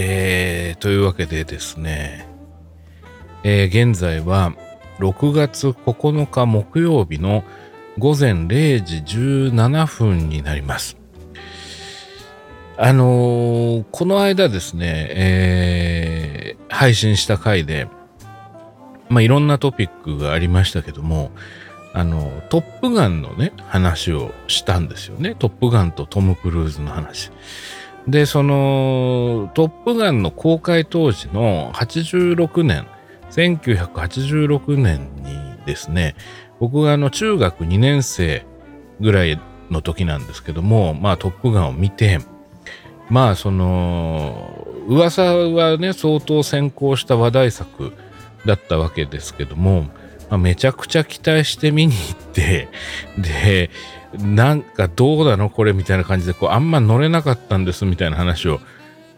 [0.00, 2.28] えー、というわけでですね、
[3.42, 4.54] えー、現在は
[5.00, 7.42] 6月9日木曜日の
[7.98, 10.96] 午前0時17分になります。
[12.76, 17.88] あのー、この間ですね、えー、配信した回で、
[19.08, 21.32] まあ、いろんなトピックがありましたけども、
[21.92, 25.34] あの、トップガンのね、話をしたんですよね。
[25.34, 27.32] トップガンとトム・クルーズの話。
[28.08, 32.86] で、その、トップガンの公開当時の86年、
[33.30, 36.16] 1986年にですね、
[36.58, 38.46] 僕があの中学2年生
[39.00, 39.38] ぐらい
[39.70, 42.18] の時なんですけども、まあトップガンを見て、
[43.10, 47.92] まあその、噂はね、相当先行した話題作
[48.46, 49.82] だったわけですけども、
[50.30, 52.68] まあ、めちゃくちゃ期待して見に行って、
[53.18, 53.70] で、
[54.16, 58.60] なんかどうだのこれみたいな感じで、こう、あんま乗れなかったんですみたいな話を、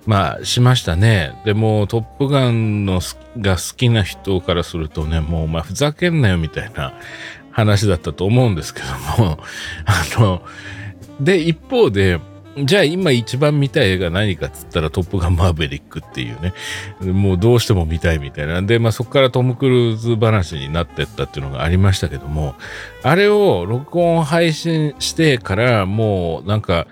[0.07, 1.33] まあ、しましたね。
[1.45, 3.01] でも、トップガンの
[3.39, 6.95] が好きな人からするとね、もう、まあ、ふざけんなよみたいな
[7.51, 9.39] 話だったと思うんですけども、
[9.87, 10.43] あの、
[11.21, 12.19] で、一方で、
[12.57, 16.53] じゃあ今一番見たい映画何かっつったらトップガンマーヴェリックっていうね、
[17.13, 18.61] もうどうしても見たいみたいな。
[18.61, 22.57] で、まあそこからトム・クルーズ話になってったっていうのがありましたけども、
[23.05, 26.89] あれを録音配信してからもうなんか、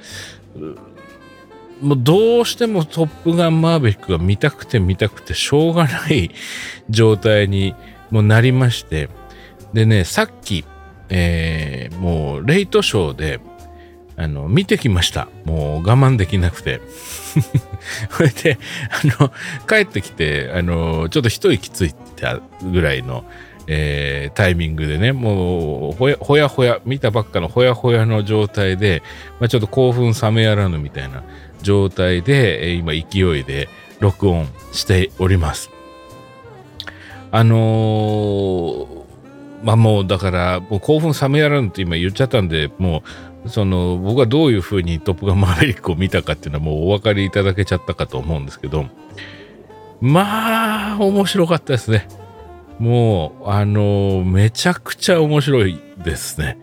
[1.81, 6.31] もうどうしてもトップガンマーヴェリックが見たくて見たくてしょうがない
[6.89, 7.75] 状態に
[8.11, 9.09] もなりまして、
[9.75, 10.65] でね、さっき、
[11.09, 13.41] えー、もうレイトショーで、
[14.19, 15.29] あの、見てきました。
[15.45, 16.81] もう我慢できなくて。
[18.11, 18.59] それで、
[18.91, 19.33] あの、
[19.69, 23.25] 帰ってきて、あの、ちょっと一息ついたぐらいの、
[23.69, 29.05] えー、タイミングでね、もうほや、ほやほや、見たばっかのほやほやの状態で、
[29.39, 31.23] まあ、ちょっと興奮冷めやらぬみたいな
[31.63, 33.69] 状態で、え、今勢いで
[34.01, 35.71] 録音しております。
[37.31, 38.87] あのー、
[39.63, 43.03] まあもうだから、もう興奮冷めやらぬって今言っちゃったんで、もう
[43.49, 48.87] その僕はどういうふうにトップガンマーヴェリックを見たかっていうのはもうお分かりいただけちゃったかと思うんですけど、
[50.01, 52.09] まあ、面白かったですね。
[52.79, 56.59] もう、あの、めちゃくちゃ面白いですね。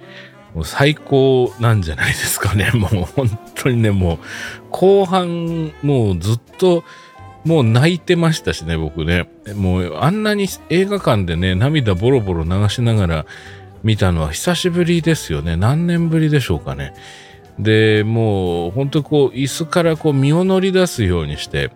[0.53, 2.72] もう最高なんじゃないですかね。
[2.73, 4.17] もう本当にね、もう
[4.72, 6.85] 後半、もうずっと、
[7.44, 9.28] もう泣いてましたしね、僕ね。
[9.53, 13.25] もうあんなに映画館でね、涙ボロボロ流しながら
[13.85, 15.56] 見たのは久しぶりですよね。
[15.56, 16.96] 何年ぶりでしょうかね。
[17.59, 21.72] で、もう本当こう椅子からこう身を乗り出すようにして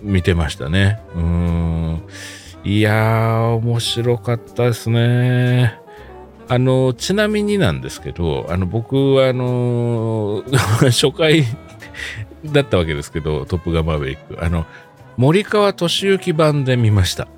[0.00, 0.98] 見てましたね。
[1.14, 2.02] うん。
[2.64, 5.78] いやー、面白かったですね。
[6.48, 10.42] あの、ちなみになんですけど、あの、僕はあの、
[10.88, 11.44] 初回
[12.46, 14.42] だったわけですけど、トップガンマーヴェリック。
[14.42, 14.64] あの、
[15.18, 17.28] 森川敏之版で見ました。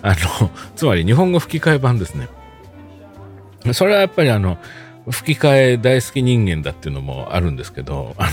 [0.00, 2.28] あの、つまり日本語吹き替え版ですね。
[3.72, 4.58] それはやっぱりあの、
[5.10, 8.28] 吹き替え大好き人間だっていうのもあるんですけど、あ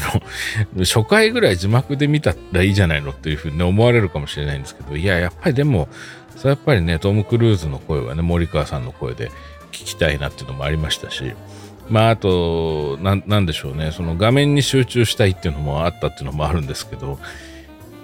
[0.75, 5.87] の、初回ぐらい字幕で見たらいいじゃないのっていうふうに、思われるかもしれないんですけど、いや、やっぱりでも、
[6.35, 9.29] それやっぱりね、トム・クルーズの声はね、森川さんの声で
[9.71, 11.33] 聞きたいなっていうのもありましたし、
[11.89, 17.17] まあ、あと、ななんでしょうね、その画面に集中したいっていうのもあったっていうのもあるんですけど、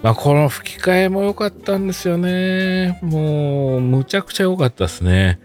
[0.02, 2.98] まあ、この吹き替えも良かったんですよね。
[3.00, 5.38] もう、むちゃくちゃ良かったですね。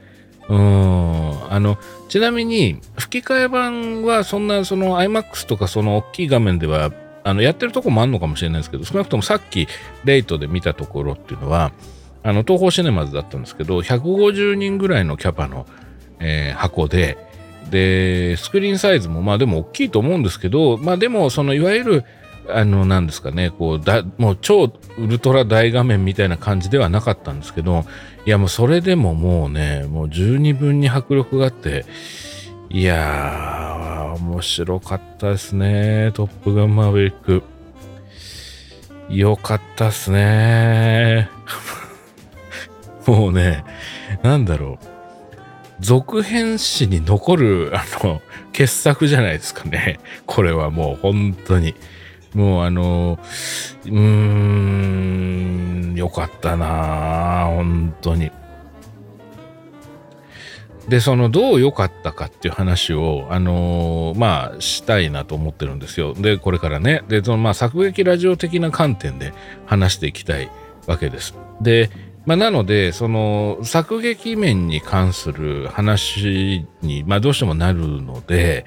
[0.51, 1.53] うん。
[1.53, 1.77] あの、
[2.09, 6.91] ちなみに、吹き替え版はそんな、その iMAX とかその大きい画面では、
[7.23, 9.69] あの、やってるとこもあるのかもしれないですけど、少なくともさっき、
[10.03, 11.71] レイトで見たところっていうのは、
[12.23, 15.65] あの、東宝シネマズだったんですけど、150人ぐらいのキャパの、
[16.19, 17.17] えー、箱で、
[17.69, 22.05] で、スクリーンサイズもまあでも大きいと思うんですけど、まあでも、そのいわゆる、
[22.49, 27.85] あの、なんですかね、こう、だ、もう超ウルトラ大画面みたいな感じではなかったんですけど、
[28.25, 31.85] いやもうそれでももうね、もう十二分に迫力があって、
[32.69, 36.11] いやー、面白かったですね。
[36.13, 37.43] トップガンマーヴェリック。
[39.09, 41.29] よかったっすね。
[43.05, 43.65] もうね、
[44.23, 44.85] なんだろう。
[45.81, 48.21] 続編誌に残る、あの、
[48.53, 49.99] 傑作じゃないですかね。
[50.25, 51.75] これはもう本当に。
[52.33, 53.19] もうあの、
[53.85, 53.91] うー
[55.93, 58.31] ん、よかったな本当に。
[60.87, 66.13] で、その、どう良かったかっていう話を、あのー、まあ、したいなと思ってるんですよ。
[66.13, 67.03] で、これからね。
[67.07, 69.31] で、その、まあ、作劇ラジオ的な観点で
[69.65, 70.49] 話していきたい
[70.87, 71.35] わけです。
[71.61, 71.91] で、
[72.25, 78.65] まあ、なので、その、作劇面に関する話に、まあ、どうしてもなるので、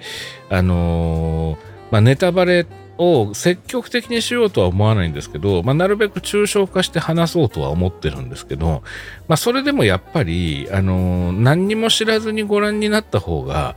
[0.50, 1.58] あのー、
[1.90, 2.66] まあ、ネタバレ
[2.98, 8.82] を積極的にしようとは思わないんですけど、まあ、なるべく抽象化して話そうとは思ってるんですけど、
[9.28, 13.76] まあ、それでもやっぱり、あの何にも知らずにご覧になった方が、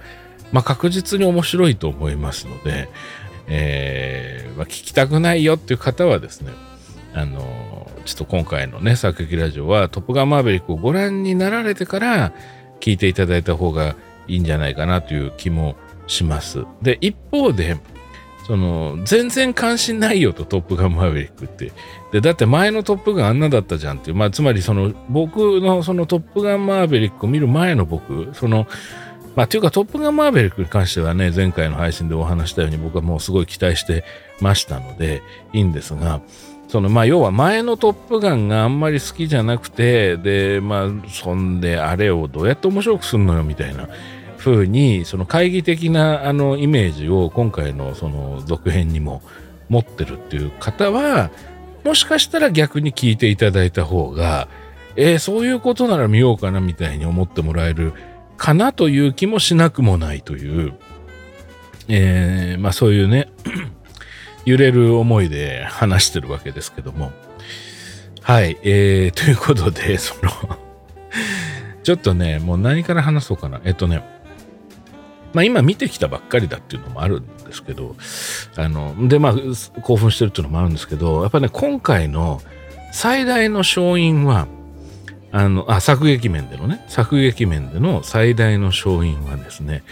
[0.52, 2.90] まあ、確実に面白いと思いますので、
[3.48, 6.52] えーまあ、聞きたくないよっていう方はですね、
[7.14, 12.34] あのちょっと今回のね、作劇ラジオは、トップガンマーヴェリックをご覧になられてから
[12.80, 13.96] 聞いていただいた方が
[14.28, 15.76] いいんじゃないかなという気も
[16.08, 16.66] します。
[16.82, 17.78] で、一方で、
[18.48, 21.74] その、全然関心ないよと、トップガンマーヴェリックって。
[22.14, 24.16] で、だって前のトップガンあんなだったじゃんっていう。
[24.16, 28.66] まあ、つまりその、僕のそのトップガンマーヴェリックを見る前の僕、その、
[29.36, 34.06] まあ、というか、トップガンマーヴェリックに関してはね、前回の配信でお話したように僕はもうすごい期待して
[34.40, 35.22] ましたので、
[35.52, 36.22] いいんですが、
[36.70, 43.88] そのまあ要は前のトップガンがあんまり好きじゃなくてでまあそんであれをどうやって面白くすんのよみたいな
[44.52, 49.22] 風にその懐疑的なあのイメージを今回のその続編にも
[49.70, 51.30] 持ってるっていう方は
[51.84, 54.48] もしかしたら逆に聞いていただいた方が
[54.98, 57.94] えー、そういうことなら見ようかなみたいに思ってもらえる
[58.36, 60.74] かなという気もしなくもないという、
[61.88, 63.32] えー、まあそういうね
[64.46, 67.12] 揺れる思いで話してるわけですけども。
[68.22, 68.58] はい。
[68.64, 70.32] えー、ということで、その
[71.84, 73.62] ちょっとね、もう何から話そうかな。
[73.64, 74.04] えっとね、
[75.34, 77.96] まあ今見てきたばっかりだっていうのもあるんですけど、
[78.56, 82.42] あの、で、まあ興奮してるっていうのもあるんですけど、やっぱね、今回の
[82.92, 84.48] 最大の勝因は、
[85.32, 89.84] あの、あ、作劇面でのね、作劇面での最大の勝因はですね、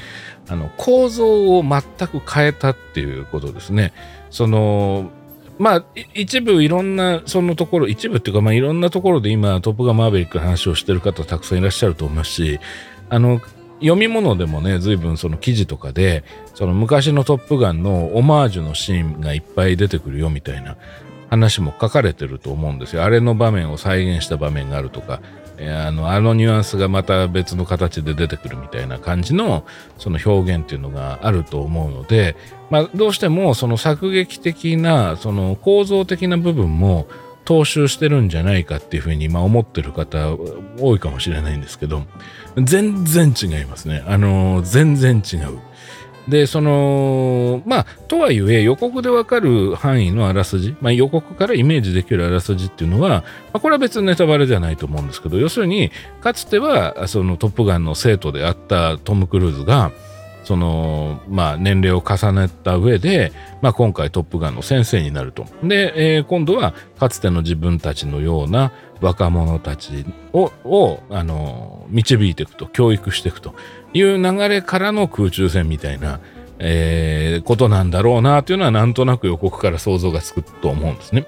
[0.48, 3.94] あの、構造を全く変えたっていうことですね。
[4.30, 5.12] その
[5.58, 12.60] まあ一部いろんなそのところ一部っていうかまあいろんなところで今トップガンマーヴェリックの話をしてる方たくさんいらっしゃると思いますし
[13.10, 13.40] あの
[13.80, 16.24] 読み物でもね随分その記事とかで
[16.54, 20.78] その昔のトップガンのオマージュのシーンがいっぱい出てくるよみたいな
[21.30, 23.04] 話も書かれてると思うんですよ。
[23.04, 25.22] あれの場面を再現した場面があるとか
[25.60, 29.66] あのあのニュアンスがまた別の形で出てくるみたいな感じの
[29.98, 32.36] その表現っていうのがあると思うので、
[32.70, 37.08] まあ、どうしてもその作劇的なその構造的な部分も
[37.46, 40.36] 踏襲してるんじゃないかっていうふうに今思ってる方
[40.80, 42.04] 多いかもしれないんですけど
[42.58, 44.04] 全然違いますね。
[44.08, 45.60] あの全然違う。
[46.28, 55.92] で、その、まあ、とはいえ予告でわかる範囲のあらすじ、まあ、予告からイメージできるあらすじっていうのは、まあ、これは別にネタバレじゃないと思うんですけど、要するに、
[56.22, 59.92] かつては、そのトップガンの生徒であったトム・クルーズが、
[60.46, 65.46] その、まあ、年齢を重ねた上で、まあ、今回トップガンの先生になると。
[65.64, 68.72] で、えー、今度は、かつての自分たちのような
[69.02, 73.56] 若者たちを、をあの、導いていくと、教育していくと
[73.94, 76.20] いう流れからの空中戦みたいな、
[76.60, 81.26] えー、ことなんだろうなというのはなんとなく予告から想像がつくと思うんですね。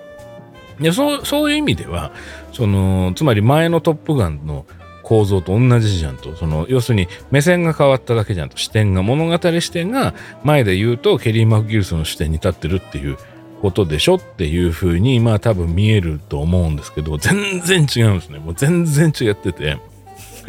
[0.79, 2.11] でそうそういう意味では
[2.53, 4.65] そのつまり前の「トップガン」の
[5.07, 6.35] 構造と同じじゃんと。
[6.35, 8.57] その要するに目線が変わっただけじゃんと。
[8.57, 10.13] 視点が物語視点が
[10.43, 13.17] 前で言うとケリー・マクギルスの視点に立ってるっていう
[13.61, 18.39] ことでしょっていうふうにまあ多分見えると思うんですけど全然違うんですね。
[18.39, 19.77] もう全然違ってて。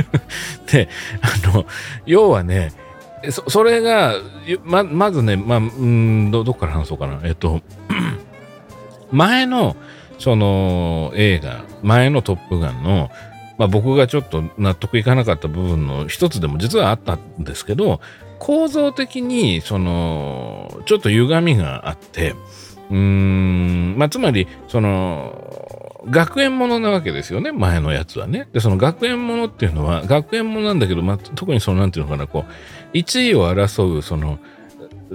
[0.72, 0.88] で、
[1.22, 1.64] あの、
[2.04, 2.72] 要はね、
[3.30, 4.16] そそれが、
[4.64, 7.20] ま、まずね、まあ、んど、どっから話そうかな。
[7.22, 7.60] えっと、
[9.12, 9.76] 前の、
[10.18, 13.10] その映画、前のトップガンの、
[13.58, 18.00] まあ、僕がちょっと納得いかなかった部分の一つでも実はあったんですけど、
[18.38, 22.34] 構造的に、その、ちょっと歪みがあって、
[22.90, 28.48] うーん、まあ、つまり、その、学園ものなわけですよね、前のやつはね。
[28.52, 32.44] で、その学園ものっていうのは、学園ものなんだけど、まあ、特にその、なんていうのかな、こ
[32.94, 34.38] う、1位を争う、その、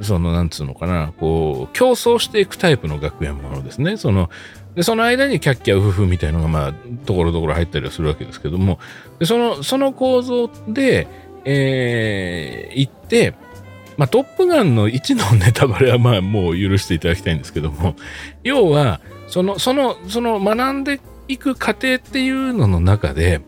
[0.02, 3.98] その、なんつうのかな、こう、競争していくタイプの学園ものですね。
[3.98, 4.30] その、
[4.76, 6.74] で、その間にキャッキャウフフみたいなのが、まあ、
[7.06, 8.80] ところどころ入ったりはするわけですけども、
[9.20, 11.08] でその、その構造で、
[11.46, 13.36] えー、行って、
[13.98, 17.96] まあ、トップガンの1のネタバレはまあもう許していただきたいんですけども、
[18.44, 23.42] 要は、その、その、その学んでいく過程っていうのの中で、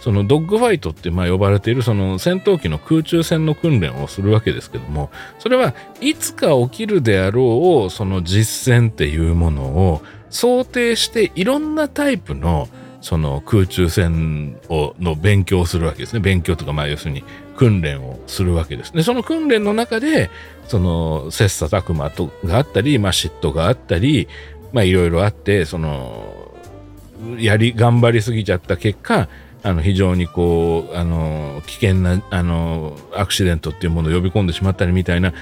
[0.00, 12.68] そのドッグファイトってまあ呼ばれているその戦闘機の空中戦の訓練をするわけですけども、それはいつか起きるであろうその実戦っていうものを想定していろんなタイプの
[13.00, 16.20] その空中戦をの勉強をするわけですね。
[16.20, 17.22] 勉強とかまあ要するに
[17.56, 18.92] 訓練をするわけです。
[18.92, 20.30] で、その訓練の中で、
[20.68, 24.28] その切磋琢磨とがあったり、まあ嫉妬があったり、
[24.72, 26.54] まあいろいろあって、その、
[27.38, 29.28] やり、頑張りすぎちゃった結果、
[29.64, 35.32] あの、非常にこう、あの、危険な、あの、アクシデントっていうものを呼び込んでしまったりみたいな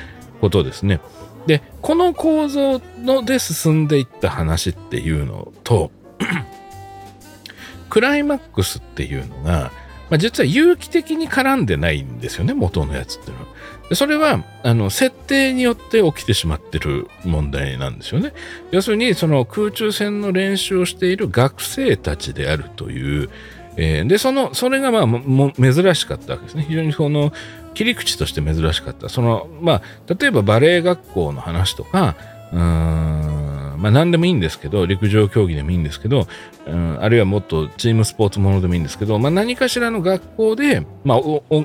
[0.41, 1.01] ことですね。
[1.47, 5.91] で、この構造ので進んでいった話っていうのと、
[7.89, 9.73] クライマックスっていうのが、
[10.11, 13.95] まあ、実は有機的に絡んでないんですよね、元のやつっていうのは。
[13.95, 18.33] それは、あの、設定によって起きてしまってる問題なんですよね。
[18.73, 23.31] 要するに、その空中戦の練習をしている学生たちであるという、
[23.77, 26.67] え、で、その、それがまあ、も珍しかったわけですね。
[26.69, 27.33] 非常にその、
[27.75, 29.09] 切り口として珍しかった。
[29.09, 29.83] その、まあ、
[30.15, 32.17] 例えばバレエ学校の話とか、
[32.53, 36.27] うん、まあ何でもいいんですけど、陸上競技でもいいんですけど、
[36.67, 41.21] うん、あるいはもっとチームスポーツものでもいいんですけど、まあ何かしらの学校で、まあ、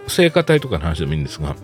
[0.07, 1.55] 聖歌隊とかの話でもいいんですが、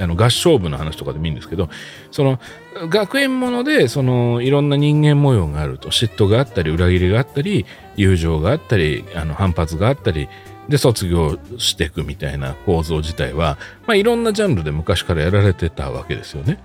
[0.00, 1.68] あの合唱部の話とかでもいいんですけど、
[2.10, 2.40] その
[2.88, 7.64] 学園もので、そのいろんな人間模様があると、嫉妬があったり、裏切りがあったり、
[7.96, 10.28] 友情があったり、あの反発があったり、
[10.68, 16.58] で卒業していくみたいな構造自体は、まあ、いろんなジャンルで昔からやられてたわけですよね。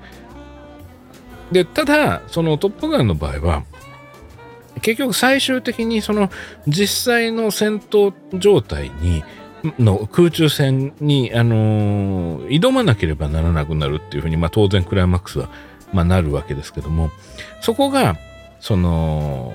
[1.52, 3.64] でただその「トップガン」の場合は
[4.82, 6.30] 結局最終的にその
[6.68, 9.24] 実際の戦闘状態に
[9.78, 15.50] の空中戦に、あのー、挑まなければならなくなるっていうふうに、まあ、当然クライマックスは、
[15.92, 17.12] まあ、なるわけですけども
[17.60, 18.18] そこが
[18.60, 19.54] その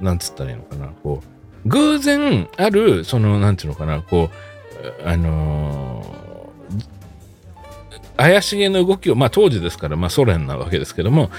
[0.00, 4.30] なんつったらいいのかなこう偶然あるそのなんていうのかなこ
[5.04, 11.30] うあのー、怪しげな動きを、まあ、当時ですから、まあ、ソ連なわけですけども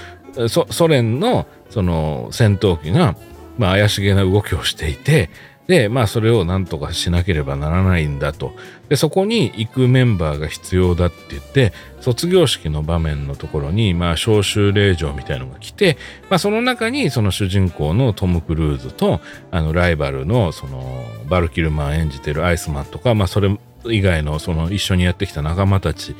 [0.48, 3.16] ソ連のその戦闘機が、
[3.58, 5.30] まあ、怪しげな動きをしていて
[5.66, 8.52] で、まあそれをなんとかしなければならないんだと。
[8.88, 15.96] で、そこに行くメンバーが必要だって言って、卒業式の場面のところに、まあ招集令状みたいのが来て、
[16.28, 20.82] まあその中にその主人公のトム・クルーズと、あのライバルのその
[21.28, 26.14] バルキルマン演じてるアイスマンとか、まあそれ以外のその一緒にやってきた仲間たち。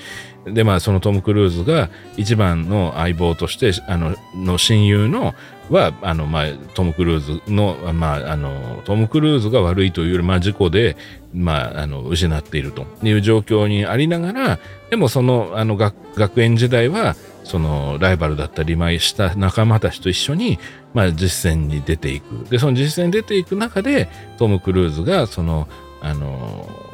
[0.45, 5.35] でまあそのトム・クルーズが一番の相棒としてあのの親友の
[5.71, 10.97] はあの、まあ、トム・クルーズの,、まあ、あのトム・クルーズが悪いというより、まあ、事故で、
[11.33, 12.87] まあ、あの失っていると。
[13.03, 14.59] いう状況にありながら
[14.91, 20.59] でもそのあの学学園時代はそのライバルだったり、まあ、した仲間たちと一緒に、
[20.95, 22.49] まあ、実戦に出ていく。
[22.51, 25.69] でその実戦に出ていく中でトム・クルーズがその
[26.01, 26.92] あの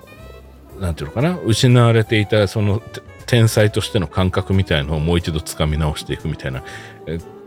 [0.80, 1.38] なんていうのかな？
[1.44, 2.82] 失われていたその
[3.26, 6.62] 天才としての感覚みたいのをもう一度つかみ直していくみたいな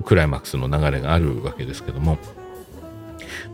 [0.05, 2.17] クライマックスの流れがあるわけですけども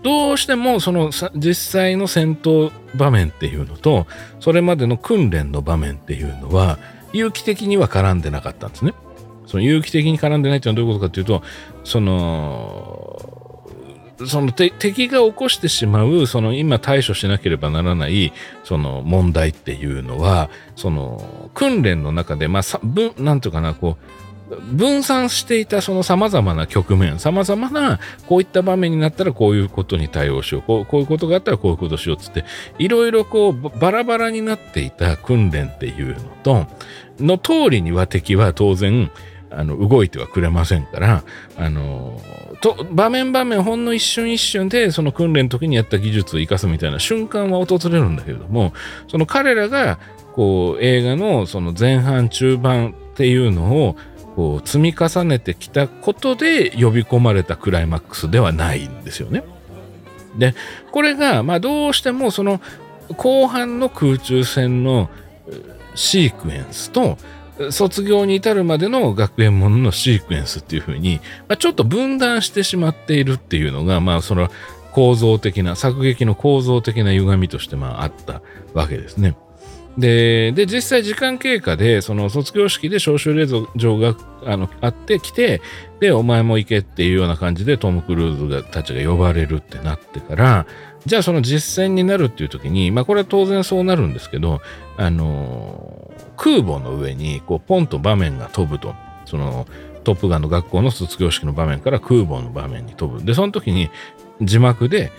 [0.04, 4.08] どうしてもその実際の戦闘場面っていうのと
[4.40, 6.80] それまでの訓練の場面っていうのは
[7.14, 8.94] 有機的には絡んでなかったんですね。
[9.46, 11.42] その有機的に絡んでないっていうのはどういうことかっていうと
[11.86, 13.37] その
[14.26, 18.34] その敵が起こしてしまうその今対処しなければならない
[18.64, 22.80] その問題っていうのはその訓練の中でまあさ
[23.18, 24.28] なんていうかなこう
[24.72, 32.46] 分散していたその様々な局面、様々なこういった場面になったらこういうことに対応しよう、こうこういうことがあったらこういうことしようつって、
[32.80, 36.66] いろいろこうバラバラになっていた訓練っていうのと、
[37.20, 39.12] の通りには敵は当然
[39.50, 41.24] あの動いてはくれませんから、
[41.58, 42.22] あの
[42.62, 48.74] と場面場面ほんの一瞬一瞬でその訓練の時にやった技術を生かすみたいな瞬間は訪れるんだけれども
[49.08, 50.00] その彼らが
[50.34, 53.96] こう映画のその前半中盤っていうのを
[54.36, 59.44] こう積み重ねてきたことで呼び込まれたクライマックスではないんですよね。
[60.38, 60.54] で
[60.92, 62.62] これがまあどうしてもその
[63.16, 65.10] 後半の空中戦の
[65.96, 67.18] シークエンスと
[67.72, 74.50] 卒業に至るまでの学園もののシークエンスっていう風に、まあ、ちょっと分断してしまっているっていうのが、まあ、その
[74.92, 78.42] 構造的な、作劇の構造的な歪みとして、まあ、あった
[78.74, 79.36] わけですね。
[79.98, 85.62] で、で、実際時間経過で、その卒業式で招集令状があのあってきて、
[86.00, 90.68] で、お前も行けっていうような感じでトム・クルーズがたちが呼ばれるってなってから、
[91.06, 94.62] じゃあその実戦になるっていう時に、まあこれは当然そうなるんですけど、
[94.98, 98.96] あのー、空母の上にこうポンと場面が飛ぶと。
[99.26, 99.68] その
[100.06, 103.26] トップガンの学校の卒業式の場面から空母の場面に飛ぶ。
[103.26, 103.90] で、その時に
[104.42, 105.12] 字幕で、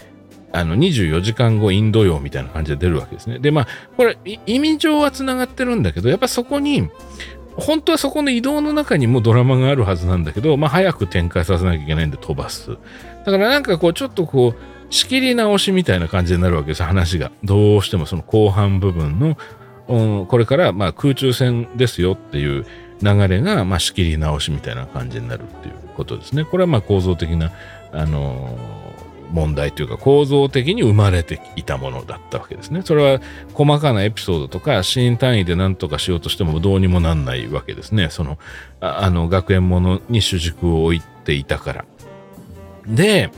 [0.50, 3.38] あの、24時間後インド洋みたいな感じで出るわけですね。
[3.38, 3.66] で、まあ、
[3.98, 6.88] これ、意味上は繋がってるんだけど、やっぱそこに、
[7.56, 12.78] 本当はそこの移動の中にもドラマがあるはずなんだけど、まあ、早く展開させなきゃいけないんで飛ばす。
[13.26, 17.30] だからなんかこう、ちょっとこう、仕切り直しみたいな感じになるわけです、話が。
[17.44, 19.37] どうしてもその後半部分の
[19.88, 22.66] うん、これからまあ空中戦ですよっていう
[23.02, 26.45] 流れがまあ仕切り直しみたいな感じになるっていうことですね。
[26.45, 27.52] これはまあ構造的な、
[27.92, 28.59] あの
[29.33, 32.83] 問題というか構造的に生まれていたものだったわけですね。
[32.85, 33.21] それは
[33.52, 38.09] 細かなエピソードとかシーン単位で何とかしようとしてもどうにもなんないわけですね。
[38.11, 38.38] その、
[38.80, 41.85] あの学園ものに主軸を置いていたから。
[42.87, 43.30] で、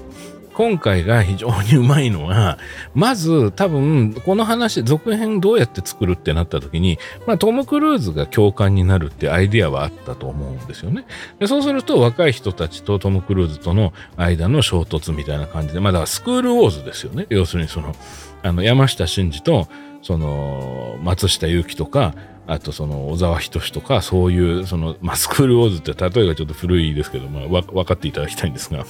[0.54, 2.58] 今回が非常にうまいのは、
[2.94, 11.06] まず多分この話、続編どうやって作るってなった時に、まあトム・クルーズが共感になるってアイディアはあったと思うんですよね。
[11.38, 17.26] でそうすると若い人たちとトム・クルーズとの間の衝突みたいな感じで、まあだからスクールウォーズですよね。
[17.30, 17.94] 要するにその、
[18.42, 19.68] あの山下真司と、
[20.02, 22.14] その松下由紀とか、
[22.46, 28.84] あとその小沢仁志とか、そういう、その、まあ、スクールウォーズって例えがちょっと古いですけど、まあ、分かっていただきたいんですが、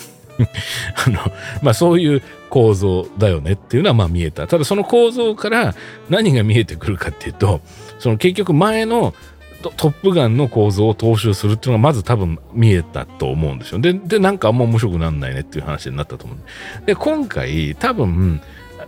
[1.07, 1.19] あの、
[1.63, 4.47] まあそういう構造だよねっていうのはまあ見えた。
[4.47, 5.75] ただその構造から
[6.09, 7.61] 何が見えてくるかっていうと、
[7.99, 9.15] その結局前の
[9.63, 13.79] トップガンの構造を踏襲するっていうのがまず多分見えたと思うんですよ。
[13.79, 16.39] で、で、なんかあんま面白くなんないねっていう話になったと思う。
[16.87, 18.41] で、今回多分、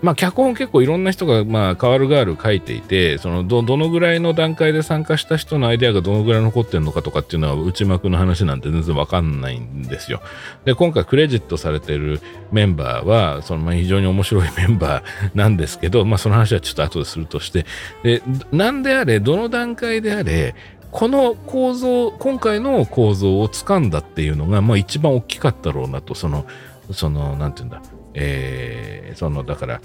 [0.03, 10.21] まあ、脚本結構いろんな人が、まあ、変わる変わる書いていて、そのど、どのぐらいの段階で参加した人のアイデアがどのぐらい残ってるのかとかっていうのは内幕の話なんて全然わかんないんですよ。
[10.65, 17.65] で、今回クレジットされてるメンバーは、その、まあ、非常に面白いメンバーなんですけど、まあ、その話はちょっと後でするとして、
[18.03, 20.57] で、なんであれ、どの段階であれ、
[20.91, 26.45] この構造、今回の構造を掴んだっていうのが、まあ一番大きかったろうなと、その、
[26.91, 27.81] その、なんていうんだ、
[28.15, 29.81] えー、そのだから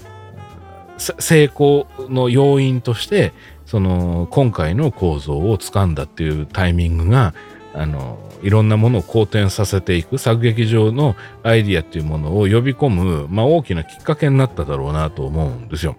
[0.98, 3.32] 成功の要因として
[3.66, 7.34] その今回の構造をつかんだっていうタイミングが
[7.74, 15.96] あのいろんなものを好転させていく作劇場のアイディアっていうものを呼び込む、まあ、大きなきっかけになっただろうなと思うんですよ。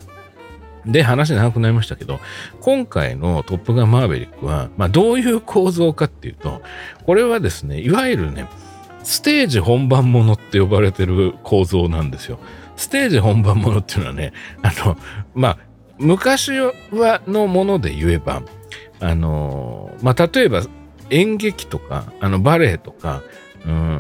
[0.86, 2.20] で、話長くなりましたけど、
[2.62, 6.62] 今回のトップガンマーヴェリックは、まあ、どういう構造かっていうと、
[7.06, 8.48] これはですね、いわゆるね、
[9.04, 12.40] ステージ本番ものって呼ばれてる構造なんですよ。
[12.76, 14.98] ステージ本番ものっていうのはね、あの、
[15.34, 15.58] まあ、
[15.98, 18.42] 昔はのもので言えば、
[19.00, 20.64] あの、まあ、例えば
[21.10, 23.22] 演劇とか、あの、バレエとか、
[23.66, 24.00] うん、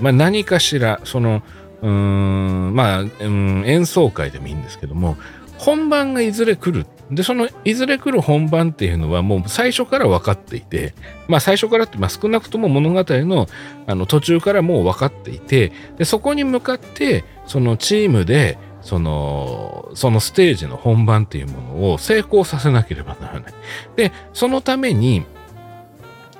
[0.00, 1.42] まあ、何かしら、その、
[1.82, 5.16] うん、まあ、うん、演奏会でもいいんですけども、
[5.58, 6.86] 本番がいずれ来る。
[7.10, 10.94] で、そのいずれ来る本番っていうのはもう最初から分かっていて、
[11.28, 13.46] まあ最初からって、まあ少なくとも物語の
[13.86, 23.54] あの途中からもう分かっていて、で、そこに向かってそのチームでその、そのステージの本番っていうものを成功させなければならない。
[23.96, 25.24] で、そのために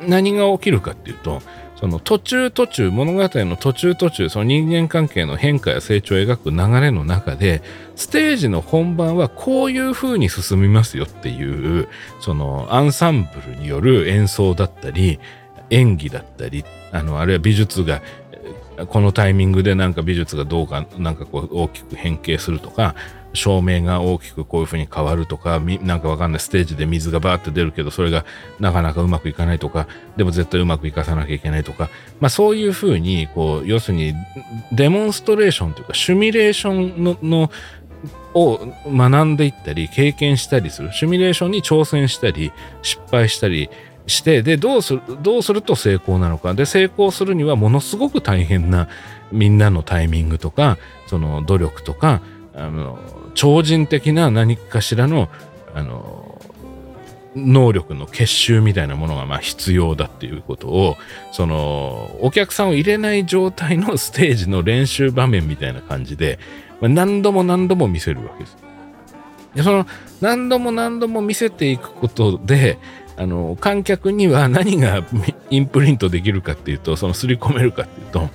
[0.00, 1.42] 何が起きるかっていうと、
[1.78, 7.62] その途中途中、物語の途中途中、その人間関係の変化や成長を描く流れの中で、
[7.96, 11.88] ステージの本番はこういう風に進みますよっていう、
[12.20, 15.20] そのアンサンブルによる演奏だったり、
[15.68, 18.00] 演技だったり、あの、あるいは美術が、
[18.88, 22.94] このタイミングでなんか美術がどうか、なんかこう大きく変形するとか、
[23.36, 28.24] 照明が大きくこういう風に変わるとか、なんかわかんないステージで水がバーって出るけど、それが
[28.58, 34.14] なかなかうまくいかないとか、でも絶対うまくいかさなきゃいけないとか、まあそういう風に、こう、要するに
[34.72, 37.50] デモンストレーションというか、シミュレーションのの
[38.34, 40.92] を学んでいったり、経験したりする。
[40.92, 43.70] シミュレーションに挑戦したり、失敗したり、
[44.06, 46.54] して、で、どうする、どうすると成功なのか。
[46.54, 48.88] で、成功するにはものすごく大変な
[49.32, 52.20] みんなのタイミングとか、その努力とか、
[52.54, 52.98] あの、
[53.36, 55.28] 超人的な何かしらの、
[55.74, 56.40] あの、
[57.36, 60.96] 能力の結集みたいなものがまあ必要だっていうことを、
[61.32, 66.38] その、お客さんを入れない状態のステージの練習場面みたいな感じで、
[66.80, 68.56] まあ、何度も何度も見せるわけです。
[69.54, 69.86] で、その、
[70.22, 72.78] 何度も何度も見せていくことで、
[73.18, 75.04] あの、観客には何が
[75.50, 78.30] インプリントできるかっていうと、その刷り込めるかっていうと、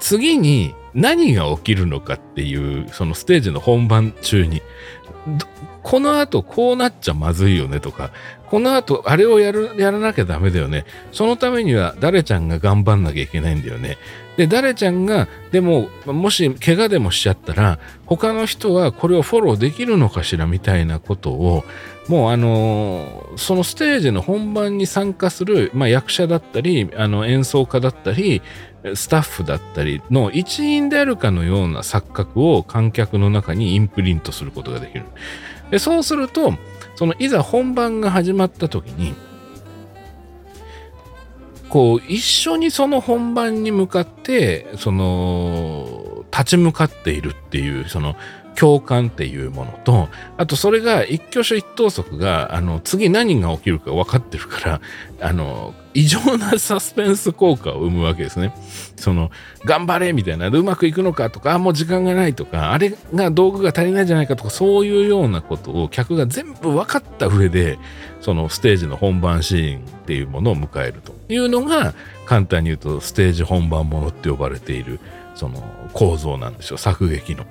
[0.00, 4.62] 次に何が起きるのかっていう、そのステージの本番中に、
[5.82, 8.10] この後こうなっちゃまずいよねとか、
[8.46, 10.84] この後あれをやる、やらなきゃダメだよね。
[11.12, 13.98] そのためには誰ちゃんが頑張んなきゃいけないんだよね。
[14.36, 21.64] で、誰ちゃんが、でも、もし怪我でもしちゃったら、他の人はこれをフォローできるのかしらみたいなことを、
[22.08, 28.42] もうあのー、そのステージの本番に参加する、まあ、役者だったり、あの演奏家だったり、
[28.94, 35.04] スタッフだったりの一員であるかのような錯覚を観客の中にインプリントすることができる。
[35.70, 36.54] でそうすると、
[36.96, 39.14] そのいざ本番が始まった時に、
[41.74, 48.14] こう、一緒にその本番に向かって、その、立ち向かっているっていう、その、
[48.54, 54.80] 共感っていうものと、あとそれが一挙手一投足が、あの、次何が起きるか分かってるから、
[55.20, 58.54] あの、異常なサスペンス効果を生むわけですね。
[58.94, 59.32] その、
[59.64, 67.80] 頑張れみたいな、うまくいくのかとか、もう時間がないとか、あれが道具が足りないんじゃないかとか、そういうようなことを客が全部分かった上で、
[68.20, 71.94] そのステージの本番シーンっていうものを迎えるというのが、
[72.26, 75.00] 簡単に言うとステージ本番ものって呼ばれている、
[75.34, 77.44] その構造なんですよ、作劇の。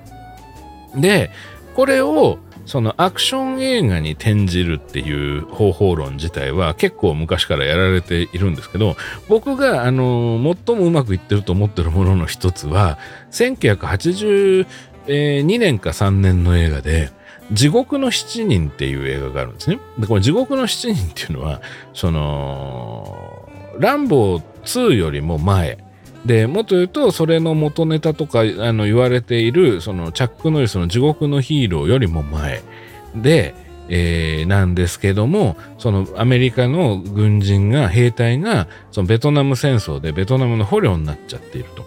[0.96, 1.30] で、
[1.74, 8.96] これをそのアクション映画に転じるっていう方法論自体は結構昔からやられているんですけど、
[9.28, 12.98] 僕があの、最もうまくいってると思ってるものの一つは、
[13.32, 14.66] 1982
[15.58, 17.10] 年か3年の映画で、
[17.52, 19.78] 地獄の七人っていう映画があるんですね。
[19.98, 21.60] で、この地獄の七人っていうのは、
[21.92, 23.43] その、
[23.78, 25.78] ランボー2よりも前、
[26.24, 32.62] でもっと言うとそれの元ネタとかあの言われているそのチャック・ノリスの地獄のヒーローよりも前。
[33.14, 33.54] で、
[33.88, 41.84] えー、なんですけどもそのアメリカの軍人が兵隊がそのベトナム戦争でベトナムの捕虜になっちゃっていると。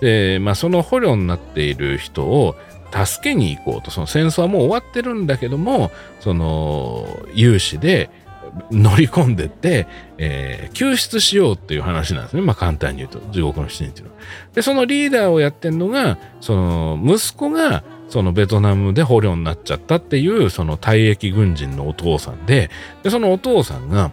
[0.00, 2.54] で、まあ、その捕虜になっている人を
[2.92, 3.90] 助けに行こうと。
[3.90, 8.08] その戦争はもう終わってるんだけどもその有志で
[8.70, 9.86] 乗り込んでって、
[10.18, 12.42] えー、救出しようっていう話なんですね。
[12.42, 14.20] まあ簡単に言うと、地獄の七人っていうのは。
[14.54, 22.70] で、そのリーダーをやってんのが、その息子が、そのベトナムで捕虜になっちゃったっていう、その退役軍人のお父さんで、
[23.02, 24.10] で、そのお父さんが、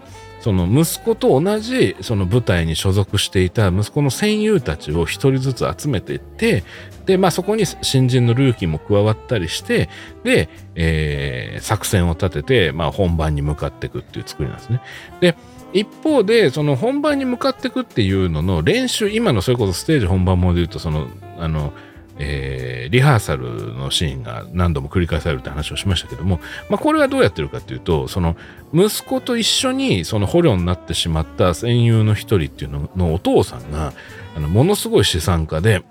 [0.48, 6.64] その息子と同じその部隊に所属していた息子の戦友たちを一人ずつ集めていって、
[7.06, 9.90] で、まあそこに新人のルーキーも加わったりして、
[10.24, 14.80] で、えー、作戦を立てて、まあ本番に向かっていくっていう作りなんですね。
[15.20, 15.36] で、
[15.74, 21.08] 一方で、その本番に向かっていくっていうのの練習、今のそれこそステージ本番もで言うと、その、
[21.38, 21.74] あの、
[22.20, 28.36] えー、リハーサルのシーンが何度も繰り返されるって話をしましたけども、まあ、これはどうやってるかっていうと、その
[28.74, 33.94] 息子と一緒にその捕虜になってしまった戦友の一人っていうののお父さんが、
[34.36, 35.84] あのものすごい資産家で、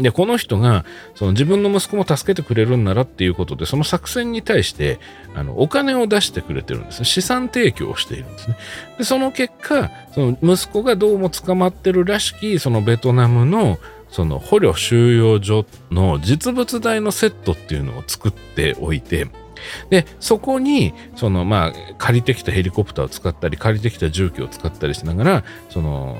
[0.00, 4.98] で、この人が、その自分の息子も助けてくれるんならっていうことで、その作戦に対して、
[5.34, 7.04] あの、お金を出してくれてるんですね。
[7.04, 8.56] 資産提供をしているんですね。
[8.96, 13.78] で、その結果、その息子がどうも捕まってるらしき、そのベトナムの、
[14.12, 19.26] その捕虜収容所の実物大のセットっていうのを作っておいて、
[19.90, 26.16] で、そこに、その、まあ、借りてきたヘリコプターを使ったり、借りてきた重機を使ったりしながら、その、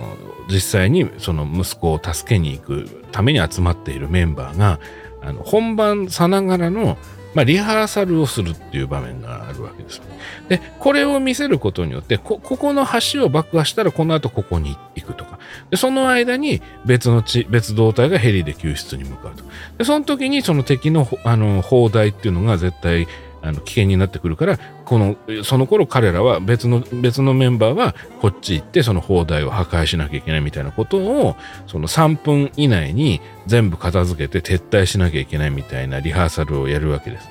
[0.48, 4.80] 実際にその息子を助けに行くために集まっているメンバーが、
[5.20, 6.96] あの、本番さながらの、
[7.34, 10.02] まあ、リハーサルをするっていう場面があるわけです。
[10.48, 15.38] で、これを見せることによって、こ、ここの橋を爆破したらこの後ここに行くとか。
[15.72, 19.42] で、その間に別の地、別動隊がヘリで救出に向かうと。
[19.78, 23.08] で、その時にその敵の、あの、砲台っていうのが絶対
[23.42, 37.28] あの危険になってくるからこのその頃彼らは別の別のメンバーはこっち行ってその砲台を破壊しなきゃいけないみたいなことをその3分以内に全部片付けて撤退しなきゃいけないみたいなリハーサルをやるわけです。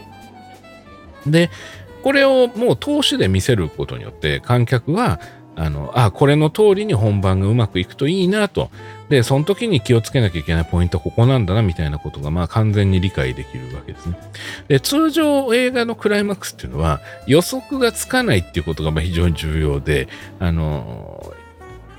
[1.28, 1.50] で
[2.04, 5.22] これをもう投資で見せることによって観客は
[5.62, 8.72] あの、あ、これの通りに本番がうまくいくといいなと。
[9.10, 14.18] で、その時に気をつけなきゃいけないポイントはここなんだな、みたいなことが、まあ完全に理解できるわけですね。
[14.68, 20.08] で、通常映画のクライマックスっていうのは予測がつかないっていうことがま非常に重要で、
[20.40, 21.32] あの、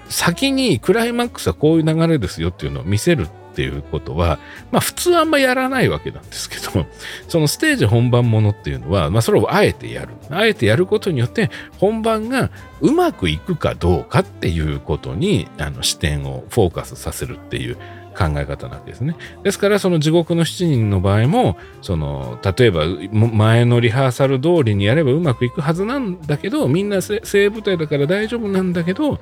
[0.09, 4.39] 先にクライマックスはこういう流れですよっていうのを見せるっていうことは、
[4.71, 6.87] まあ普通あんまやらないわけなんですけど、
[7.29, 10.09] そのステージ本番ものっていうのは、まあそれをあえてやる。
[10.31, 17.77] あえてやることによって本番がうまくいくかどうかっていうことにあの視点をフォーカスさせるっていう
[18.13, 19.17] 考え方なわけですね。
[19.43, 29.19] ですから、その地獄の7人の場合も、その、例えば、前のリハーサル通りにやればうまくいくはずなんだけど、みんな精部隊だから大丈夫なんだけど、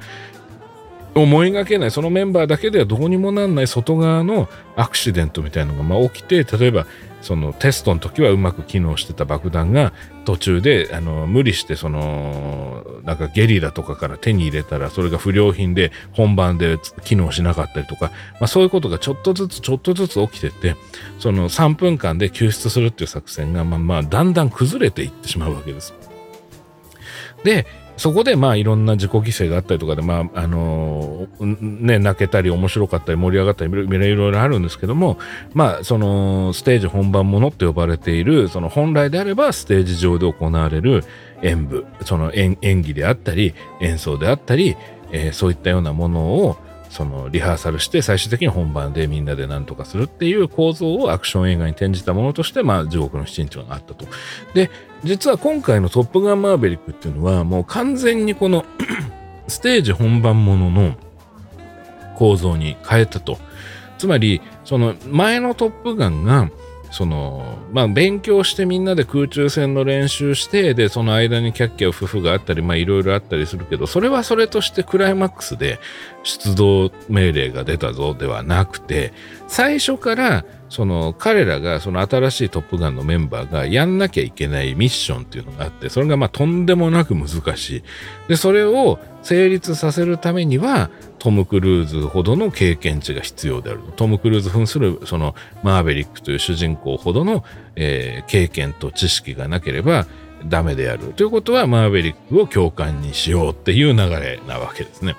[1.14, 6.86] 思いがけないそのメンバーだけではどうにもなんない外側のアクシデントみたいなのがまあ起きて例えば
[7.20, 9.92] そのテストの時はうまく機能してた爆弾が
[10.24, 20.76] 途中であの無理してそのなんかゲリラとかから手に入れたらそれが不良品で本番で機能しなかったりとか、まあ、そういうことがちょっとずつちょっとずつ起きてて
[21.18, 25.92] その3分間で救出するっていう作戦がまあまあだんだん崩れていってしまうわけです。
[27.44, 27.66] で、
[28.00, 35.18] そこでまあいろんな自己犠牲があったりとかで、まあ、あのー、ね、泣けたり面白かったり盛り上がったりいろいろあるんですけども、
[35.52, 41.04] まあ、そのステージ本番ものって呼ばれている、その本来であればステージ上で行われる
[41.42, 44.78] 演舞、その演技であったり、演奏であったり、
[45.12, 46.56] えー、そういったようなものを、
[46.90, 54.06] そのリハーサルして最終的に本番でみんなで何とかするっていう構造をアクション映画に転じたものとして、まあ、地獄の七人があったと。
[54.54, 54.70] で、
[55.04, 58.64] 実は今回のトップガンマーヴェリックっていうのはもう完全にこの
[59.46, 60.96] ステージ本番ものの
[62.16, 63.38] 構造に変えたと。
[63.96, 66.50] つまり、その前のトップガンが
[66.90, 75.78] その、まあ、勉強してみんなで空中戦の練習して、で、その間にキャッキャウフフがあったり、まあ、いろいろあったりするけど、それはそれとしてクライマックスで
[76.24, 79.12] 出動命令が出たぞではなくて、
[79.46, 87.82] 最初から、その彼らがその新しいトップガンのメンバーがやんなきゃいけないミッションっていうのがあって、それがまあとんでもなく難しい。
[88.28, 93.80] で、それを成立させるためには、トム・クルーズほどの経験値が必要である。
[93.94, 97.44] トム・クルーズ扮するそのマーベリックという主人公ほどの、
[97.76, 100.06] えー、経験と知識がなければ
[100.46, 101.12] ダメである。
[101.12, 105.14] ということはマーベリックを教官にしようっていう流れなわけですね。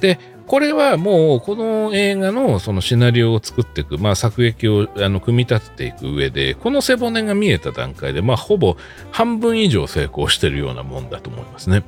[0.00, 8.76] で、これはもうこの映画のそのシナリオを作っていく、まあ作劇をあの組み立てていく上で、この背骨が見えた段階で、まあほぼ
[9.10, 11.82] 半分以上成功してるようなもんだと思いますね。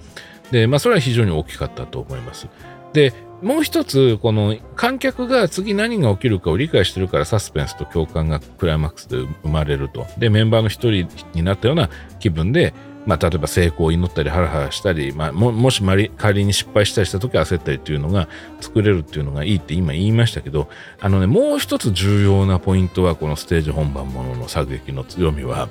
[0.51, 2.49] で、まあそれは非常に大きかったと思います。
[2.93, 10.07] で、もう一つ、この観客が次何が起きるかを理解してるからサスペンスと共感がクライマックスで生まれると。
[10.19, 12.75] で、メンバーの一人になったような気分で、
[13.09, 15.83] まあ、例えば成功を祈ったりハラハラしたり、まあ、ももし
[16.19, 18.29] 仮に失敗したりした時焦ったりっていうのが
[18.61, 20.69] 作れるっていうのがいいって今言いましたけど
[21.01, 25.71] あのねもう一つ重要なポイントはこのステージ本番ものの作劇の強みは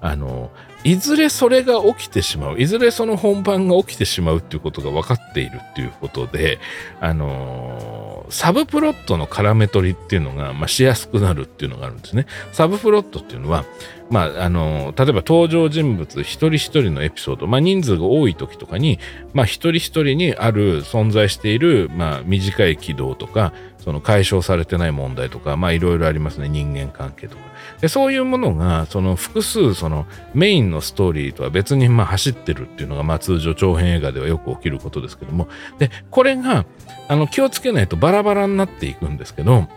[0.00, 0.52] あの
[0.84, 6.58] いずれそれが起きてしまういずれその本番が起きてしまうっていうことが分かっているっていうことで
[7.00, 12.26] あのサブプロットの絡め取りっていうのが、まあ、しやすくなるっていうのがあるんですね。
[12.52, 13.64] サブプロットっていうのは
[14.10, 18.98] まあ、あの、例えば登場人物一人一人のエピソード、まあ、人数が多い時とかに、
[19.34, 26.48] まあ、一人一人にある存在している、まあ、短い軌道とか、その解消されてない問題とか、まあ、いろいろありますね。
[26.48, 27.42] 人間関係とか。
[27.80, 36.66] でそういうものが、その複数、そのメインのストーリーとは別に、まあ、走ってるっていうのが、まあ、通常長編映画ではよく起きることですけども、で、これが、
[37.08, 39.68] あの、気をつけないとバラバラになっていくんですけど、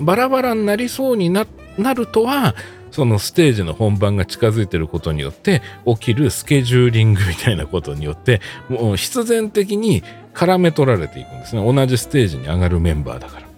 [0.00, 1.46] バラバラになりそうにな
[1.94, 2.54] るとは、
[2.94, 10.04] そのステージの本番が近づいてることによって起きるスケジューリングみたいなことによってもう必然的に
[10.34, 13.48] 絡め取られていくんですね同じステージに上がるメンバーだから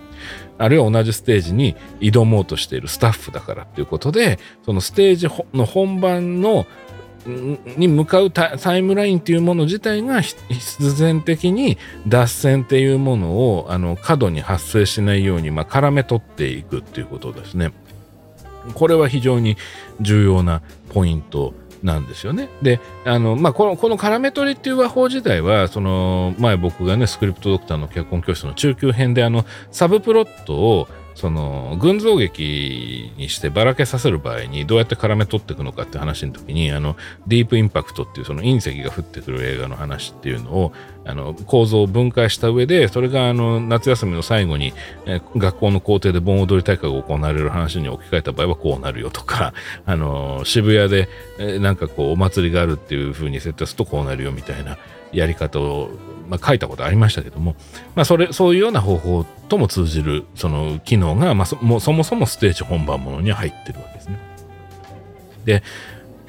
[0.59, 6.67] あるいは同じステージに挑もうとしているスタッフだからっていうことでそのステージの本番の
[7.27, 17.73] に向かうタイムラインっていうもの自体が必然的に脱線っていうものをあの過度に発生しないように、まあ、絡め取っていくっていうことですね。
[18.75, 19.57] これは非常に
[20.01, 21.55] 重要なポイント
[21.87, 22.51] なんですよね。
[22.61, 36.94] で、あの、まあ、この、このカラメ取りっていう和法自体は、その、前僕がね、スクリプトドクターの脚本教室の中級編で、あの、サブプロットを、その群像劇にしてばらけさせる場合にどうやって絡め取っていくのかって話の時にあの
[37.26, 40.72] ディープインパクトっていうその隕石が降ってくる映画の話っていうのを
[41.07, 44.74] あの構造を分解した上でそれがあの夏休みの最後に、
[45.07, 49.55] え学校の校庭で盆踊り大会が行われる話に置き換えた場合はこうなるよとか
[49.87, 54.76] あの渋谷で、えなんかこうお祭りがあるっていう風に設定するとこうなるよみたいな
[55.12, 55.90] やり方を
[56.27, 57.57] まあ、書いたことありましたけども、
[57.95, 64.19] まあ、それそういうような方法とも通じるその機能が、まあ、そもそもそもステージ本番ものに入ってるわけですね。
[65.45, 65.62] で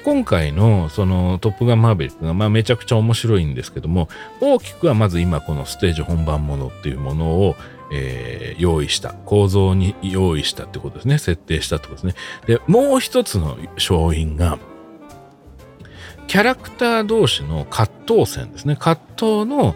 [0.04, 4.08] 今回のそのトップガンマーヴェリックがまあめちゃくちゃ面白いんですけども
[4.40, 7.56] 大きくはまず今このステージ本番ものっていうものを、
[7.92, 14.58] えー、用意した構造に用意したってことですね設定したってことですねでもう一つの勝因が
[16.28, 18.76] キャラクター同士の葛藤線ですね。
[18.76, 19.74] 葛藤の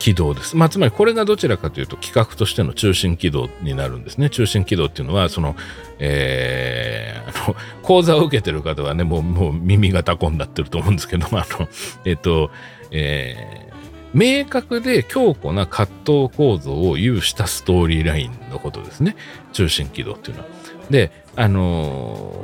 [0.00, 0.56] 軌道です。
[0.56, 4.28] まあ、つまりこれがどちらかというと企画としての中心軌道になるんですね。
[4.28, 5.54] 中心軌道っていうのは、その、
[6.00, 11.68] えー、あの、講座を受けてる方はね、もう、もう耳がタコになってると思うんですけども、 あの、
[12.04, 12.50] えっ、と、
[12.90, 19.14] えー、明確で強固な葛藤構造を有したストーリーラインのことですね。
[19.52, 20.61] 中心軌道っていうのは。
[20.92, 22.36] で、あの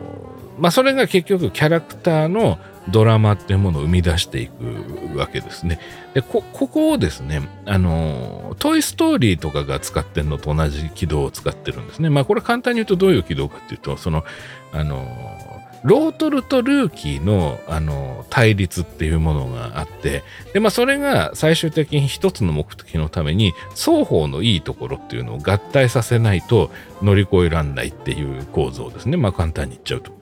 [0.59, 2.59] ー、まあ、それが結局キャラクターの
[2.91, 5.79] ドラマっていうものを生み出していくわけですね。
[6.15, 12.11] で、こ、ここをですね、あの、トイストーリーとかが使ってるのと同じ軌道を使ってるんですね。
[12.11, 14.25] まあこれ簡単に言うとどういう軌道かっていうと、その、
[14.73, 15.07] あの、
[15.85, 26.71] ロートルとルーキーの、あの、対立っていうものがあって、で、まあそれが最終的に一つの目的のために、双方のいいところっていうのを合体させないと
[27.03, 29.17] 乗り越えらんないっていう構造ですね。
[29.17, 30.13] まあ簡単に言っちゃうと。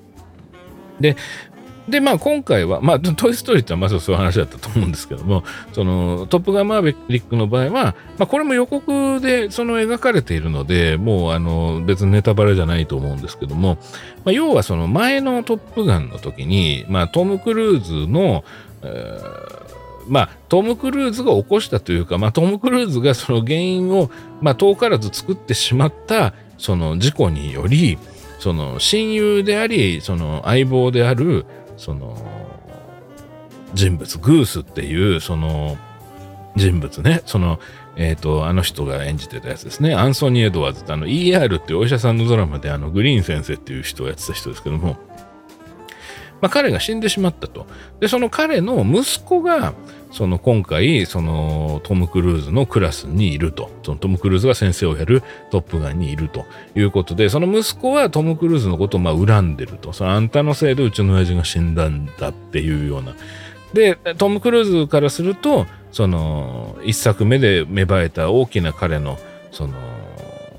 [1.01, 1.17] で、
[1.89, 13.79] で、まあ今回は、まあトイストーリーってまずそういう話だったと思うんですけども、そのトップガンマーヴェリックの場合は、まあこれも予告でその描かれているので、もうあの別にネタバレじゃないと思うんですけども、
[14.25, 18.45] まあ、要はその前のトップガンの時に、まあトム・クルーズの、
[18.83, 19.67] えー
[20.09, 27.99] まあ、トム・クルーズが起こしたというか、まあ、トム・クルーズがその原因を、まあ、遠からず作ってしまったその事故により、
[28.39, 31.45] その親友であり、その相棒である、
[31.77, 32.17] その
[33.75, 35.77] 人物、グースっていう、その
[36.57, 37.61] 人物ね、その、
[37.97, 39.95] えっ、ー、と、あの人が演じてたやつですね。
[39.95, 44.97] アンソニー・エドワーズって、あの ER っていうお医者さんのドラマで、あのグリーン先生っていう人をやってた人ですけども、
[46.41, 47.67] まあ、彼が死んでしまったと。
[48.01, 49.75] で、その彼の息子が、
[50.11, 53.71] その今回、そのトム・クルーズのクラスにいると。
[53.83, 59.93] そのトム・クルーズが先生をやるトップガンにいるということで、その息子はトム・クルーズのことをまあ恨んでると。
[59.93, 63.15] そのあんたのせいでうちの親父が死んだんだっていうような。
[63.73, 69.19] で、トム・クルーズからすると、その一作目で芽生えた大きな彼の
[69.51, 69.75] その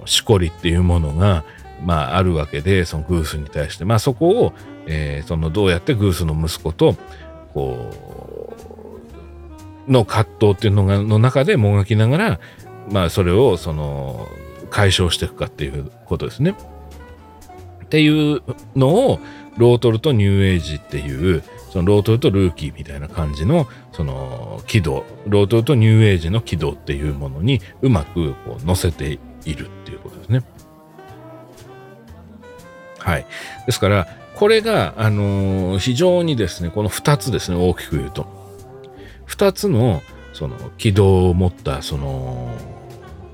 [0.05, 1.43] しこりっていうものが、
[1.83, 4.53] まああるわけで、そのグースに対して、まあそこを
[4.87, 6.95] え、そのどうやってグースの息子と
[7.53, 7.91] こ
[8.33, 8.36] う
[9.87, 12.39] の葛藤っていうのがの中でもがきながら、
[12.91, 14.27] まあ、それをその
[14.69, 16.55] 解消していくかっていうことですね。
[17.85, 18.41] っていう
[18.75, 19.19] のを
[19.57, 30.43] ロートルとニューエイジっていうそのロートルとルーキーみたいな感じのその軌道ロートルとニューエイジの軌道っていうものにうまくこう乗せているっていうことですね。
[32.99, 33.25] はい。
[33.65, 38.36] ですから、これが、あのー、非常にですね、この2つですね、大きく言うと。
[39.37, 40.01] 2つの、
[40.33, 42.49] その、軌道を持った、その、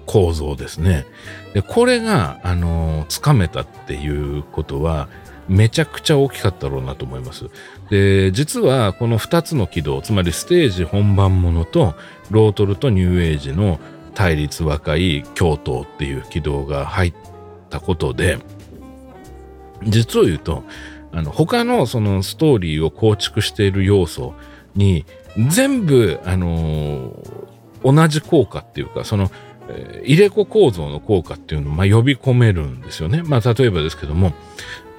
[0.05, 1.05] 構造ですね。
[1.53, 5.07] で、これが、あの、つかめたっていうことは、
[5.47, 7.49] めちゃくちゃ大きかったろうなと思います。
[7.89, 11.95] で、実はこの2つの軌道、つまりステージ本番ものと、
[12.31, 13.79] ロートルとニューエイジの
[14.13, 17.13] 対立和解共闘っていう軌道が入っ
[17.69, 18.39] たことで、
[19.85, 20.63] 実を言うと、
[21.11, 24.33] あの、他のそのストーリーを構築している要素
[24.75, 25.05] に、
[25.37, 29.31] 全部、あのー、同じ効果っていうか、その、
[29.69, 33.23] え、入れ子構造の効果っていうのを、まあ、呼び込めるんですよね。
[33.23, 34.33] まあ、例えばですけども、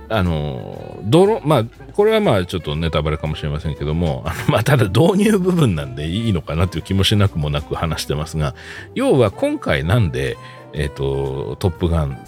[0.09, 8.55] あの、泥、まあ、これはまあちょっとネタバレかもしれませんけども、あの まあ、ただ導入部分なんでいいのかなという気もしなくもなく話してますが、
[8.94, 10.37] 要は今回なんで、
[10.73, 12.18] えっ、ー、と、トップガン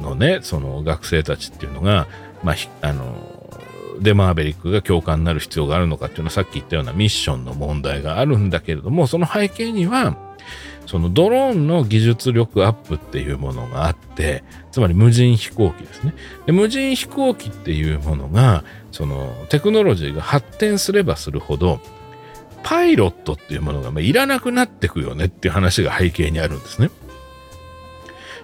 [0.00, 2.06] のね、その学生たちっていうのが、
[2.42, 3.39] まあ、あの、
[4.00, 10.16] デマーベリックが共感になる必要があるのかっていうのはさっき言ったようなミッションの問題があるんだけれども、その背景には、
[10.86, 16.14] そのドローンの技術力アップっていうものがあって、つまり無人飛行機ですね。
[16.46, 21.80] で無人飛行機っていうものが、そのテクノロジーが発展すればするほど、
[22.62, 26.90] パイロットっていうものがいらなくなってくよねっていう話が背景にあるんですね。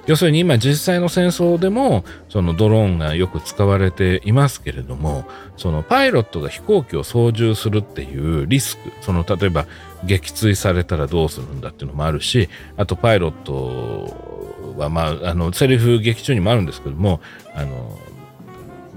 [0.06, 5.24] 要するに今実際の戦争でもそのドローンがよく使われていますけれども
[5.56, 9.66] そのパイロットが飛行機を操縦するっていうリスクその例えば
[10.04, 17.20] 撃墜されたらどうするんだっていうのもあるしあとパイロットはまああのセリフ劇中にもあるんですけども
[17.54, 17.98] あの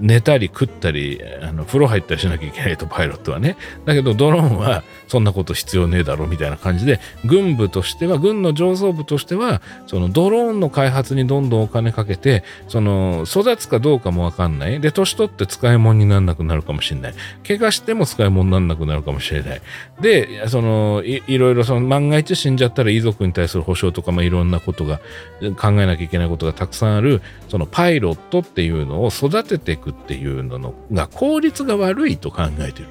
[0.00, 3.56] 寝たり食ったり、あの、風呂入ったりしなきゃいけないと、パイロットはね。
[3.84, 14.80] だけど、ドローンは、そんなこと必要ねえだろ、みたいな感じで、軍部としては、軍の上層部としては、そのドローンの開発にどんどんお金かけて、その、育つかどうかもわかんない。
[14.80, 17.14] で、年取って使い物にならなくなるかもしれない。
[17.46, 19.62] 怪我しても使い物にならなくなるかもしれない。
[20.00, 25.00] で、その、いいろいろ、その、万が一死んじゃったら遺族に対する保障とか、まあ、いろんなことが、
[25.58, 32.88] 考えなきゃいけないことがたくさんある、その、パイロットっていうのを育てていくっていうのが効率が悪いと考えてる。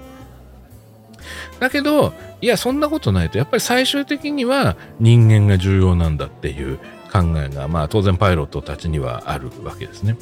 [1.60, 6.78] だけど、いや、そんなことないと、やっぱり最終的には人間が重要なんだっていう
[7.12, 10.18] 考えが、まあ当然パイロットたちにはあるわけですね。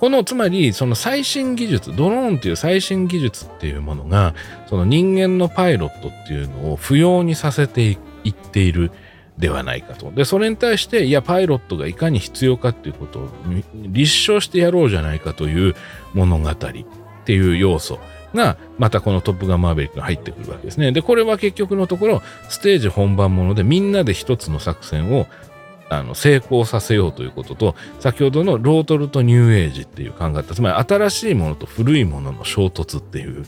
[0.00, 4.34] この、つまり、その最新技術、ドローンっていう最新技術っていうものが、
[4.68, 8.90] その人間のパイロットっていうのを不要にさせていっている
[9.38, 10.10] ではないかと。
[10.10, 13.28] で、それに対して、いや、パイロットがいかに必要かっていうことを
[13.72, 15.74] 立証してやろうじゃないかという
[16.14, 16.54] 物語っ
[17.24, 17.98] ていう要素
[18.34, 20.92] が、またこのトップガンマーベリックが入ってくるわけですね。
[20.92, 25.26] で、これは結局のところ、ステージ本番ものでみんなで一つの作戦を
[25.92, 33.44] あの成功させようということと、先ほどのロートルとニューエイジっていう考え方、つまり新しいものと古いものの衝突っていう、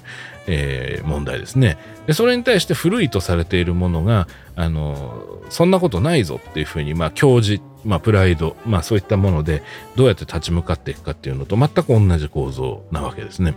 [0.47, 2.13] えー、問題ですねで。
[2.13, 9.63] それに対して古いとされているものが、あの、そんなことないぞっていうふうに、まあ、教示、まあ、プライド、まあ、そういったもので、
[9.97, 13.55] どうやって立ち向かっていくかっていうのと全く同じ構造なわけですね。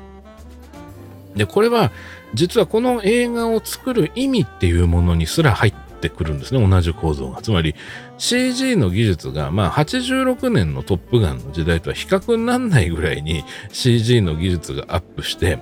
[1.36, 1.92] で、これは
[2.34, 7.42] 実はこの映画を作る意味っていうものにすら入ってくるんですね、同じ構造が。
[7.42, 7.76] つまり
[8.18, 15.60] CG の技術が、まあ86年のトップガンの時代とは比較にならないぐらいに CG の技術がアップして、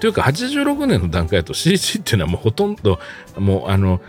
[0.00, 2.98] というか86年の段階だと CG っていうのはもうほとんど、
[3.36, 4.00] もうあの、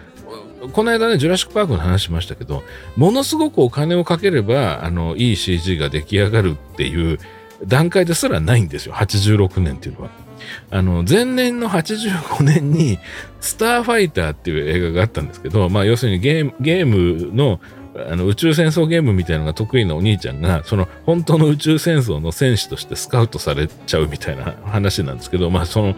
[0.74, 2.64] この間ね、ジュラシック・パークの話しましたけど、
[2.96, 7.20] ものすごくお金をかければ、あの、いい CG が出来上がるっていう
[7.66, 10.27] 段階ですらないんですよ、86年っていうのは。
[10.70, 13.00] あの、前年の85年に、
[13.40, 17.60] スターファイターっていう映画があったんですけど、まあ、要するにゲーム、ゲームの、
[18.10, 25.96] あの宇宙戦争ゲームみたいなのが得意なお兄ちゃんが、その本当の宇宙戦争の戦士としてスカウトされちゃうみたいな話なんですけど、まあその、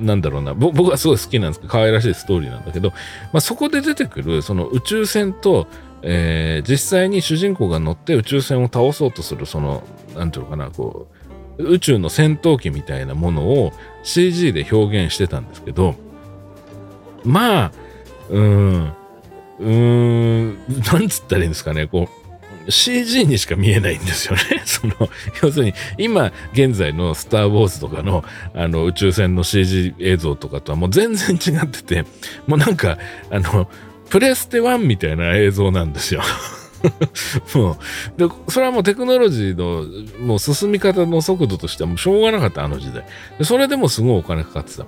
[0.00, 2.96] なんだろうな、僕はすごい好きなんですけど、可愛らしいストーリーなんだけど、ま
[3.34, 5.66] あそこで出てくるその宇宙船と、
[6.02, 9.82] えー、実際に主人公が乗って宇宙船を倒そうとする、その、
[10.16, 11.08] なんていうのかな、こ
[11.58, 13.72] う、宇宙の戦闘機みたいなものを
[14.02, 15.94] CG で表現してたんですけど、
[17.24, 17.72] まあ、
[18.28, 18.92] うーん、
[19.58, 20.56] うーん、
[20.92, 22.22] なんつったらいいんですかね、こう、
[22.70, 24.62] CG にしか見えないんですよね。
[24.66, 24.94] その、
[25.42, 28.24] 要するに、今現在のスター・ウォーズとかの
[28.54, 32.04] あの宇宙船の CG 映像とかとはもう全然違ってて、
[32.46, 32.98] もうなんか、
[33.30, 33.68] あの、
[34.10, 36.22] プレステ1みたいな映像なんですよ。
[37.54, 37.76] もう、
[38.18, 43.04] で、それはもうテクノロジーのもう進み方の速度としてはもうしょうがなかった、あの時代。
[43.38, 44.86] でそれでもすごいお金かかってた。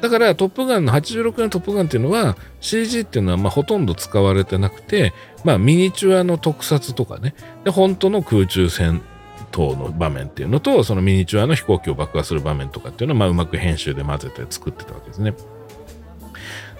[0.00, 5.12] だからトップガンの86年のトップガンっていうのは CG っていうのはまあほとんど使われてなくて、
[5.44, 7.34] まあミニチュアの特撮とかね、
[7.64, 9.02] で、本当の空中戦
[9.50, 15.34] 等の場面っていうのと、そのミニチュアの飛行機を爆破する場面とかっていうのは、まあうまく編集で混ぜて作ってたわけですね。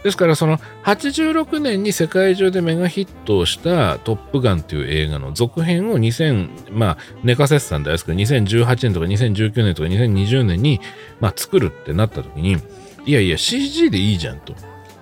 [0.03, 10.81] ですからその86年に世界中でメガヒットをした「トップガン」という映画の続編を2000まあ寝かせてたんですけど2018年とか2019年とか2020年に、
[11.21, 12.59] まあ、作るってなった時に
[13.05, 14.55] いやいや CG でいいじゃんと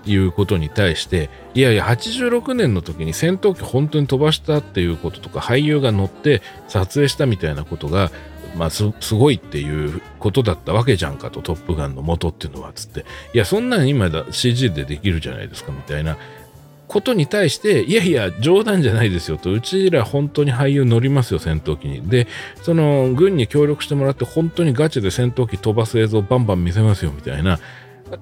[0.06, 8.10] いうことに対していやいや86年の時に戦闘機本当に飛ばしたっていうこととか俳優が乗って撮影したみたいなことが
[8.56, 13.04] まあす、すごいっていうことだったわけじゃんかと、トップガンの元っていうのは、つって。
[13.32, 16.16] いや、そんなん今だ CG でできるじゃないですか、みたいな
[16.86, 22.08] ことに対して、いやいや、冗談じゃないですよと、うちら本当に俳優乗りますよ、戦闘機に。
[22.08, 22.26] で、
[22.62, 27.58] その、軍に協力してもらって、本当にガチで戦闘機飛ばす映像バンバン見せますよ、みたいな、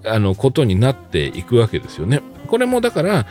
[0.04, 2.22] あの、ことになっていくわけですよね。
[2.46, 3.26] これもだから、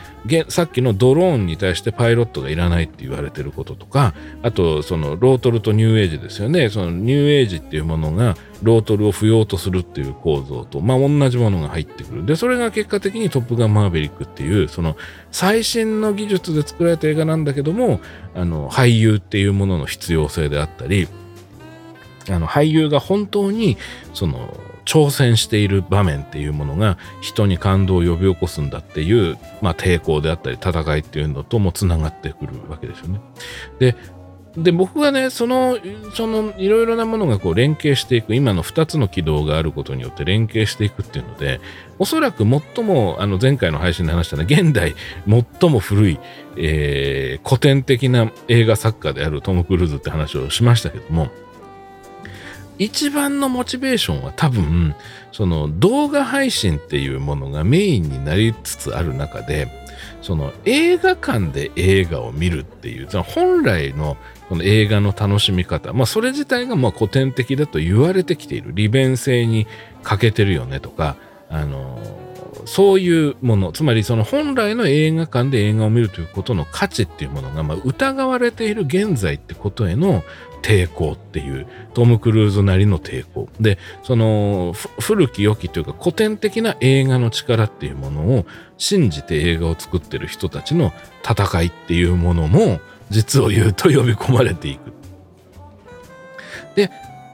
[0.48, 6.70] さっきのドローンに対してパイロットがいらないって言われてることとか、あと、その、ロートルとニューエイジですよね。
[6.70, 12.26] その、ニューエイジっていうものが、ロートルを不要とするっていう構造と、まあ、同じものが入ってくる。
[12.26, 14.96] で、それが結果的にトップガンマーヴェリックっていう、その、
[15.30, 18.00] 最新の技術で作られた映画なんだけども、
[18.34, 21.06] あの、俳優っていうものの必要性であったり、
[22.28, 23.76] あの、俳優が本当に、
[24.14, 33.20] その、挑戦している場面っていうものが人に感動を呼び起こすんだっていう、まあ、抵抗であったり戦いっていうのともつながってくるわけですよね。
[33.78, 33.96] で
[34.56, 41.60] で僕はねそのいろいろなものがこう連携していく今の2つの軌道があることによって連携していくっていうので
[41.98, 44.94] おそらく最もあの前回の配信で話したのは現代
[45.26, 46.18] 最も古い、
[46.56, 51.30] えー、古典的な映画作家であるトム・クルーズって話をしましたけども
[52.78, 54.94] 一番のモチベーションは多分、
[55.30, 59.68] その動画配信っていうものがメインになりつつある中で、
[60.20, 64.16] その映画館で映画を見るっていう、本来の
[64.48, 69.66] この映画の楽しみ方、まあそれ自体がまあ古典的だと言われてきている、利便性に
[70.02, 71.16] 欠けてるよねとか、
[71.48, 71.98] あの
[72.64, 80.22] そういうもの、つまりその本来の映画館で映画を見るということの価値っていうものが、まあ、疑われている現在ってことへの
[80.62, 88.46] 抵抗っていうトム・クルーズなりの抵抗でその古き良きというか古典的な映画の力っていうものを
[88.78, 90.92] 信じて映画を作ってる人たちの
[91.28, 94.92] 戦いっていうものも実を言うと呼び込まれていく。
[96.74, 96.90] で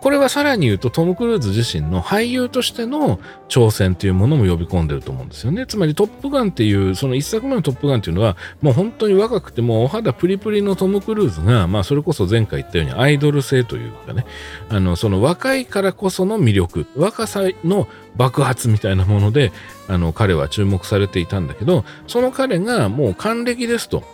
[0.09, 5.67] これはさらに言うとトム・クルーズ自身の俳優としての挑戦というものも呼び込んでると思うんですよね。
[5.67, 14.25] つまりトップガンっていう、その一作目のトップガンっていうのは、もう本当に若くてもお肌プリプリのトム・クルーズが、まあそれこそ前回言ったようにアイドル性というかね、
[14.71, 17.87] あの、その若いからこその魅力、若さの
[18.17, 19.53] 爆発みたいなもので、
[19.89, 24.05] あの、彼は注目されていたんだけど、その彼がもう還暦ですと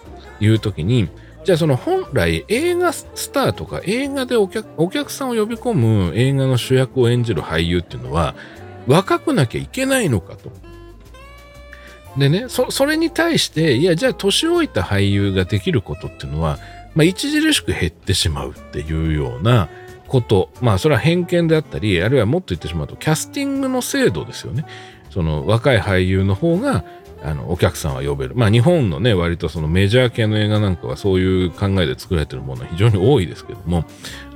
[0.41, 1.09] いう時に、
[1.45, 8.35] じゃあその本来映画スターとか映画でお客お客さんを呼び込む映画の主役を演じる俳優っていうのは
[8.87, 10.51] 若くなきゃいけないのかと。
[12.17, 16.59] でね、そそれに対して、いや、じゃあ年老いた俳優ができることっていうのは、
[16.95, 19.69] まあ、著しく減ってしまうっていうような
[20.07, 24.65] こと、まあそれは偏見であったり、あるいはもっと言ってしまうと、キャスティングの制度ですよね。
[25.11, 26.85] その若い俳優の方が
[27.25, 28.35] あのお客さんは呼べる。
[28.35, 33.85] まあ日本のね、割とそのメジャー系の映画なんかはそういう考えで作られてるものは非常に多いですけども、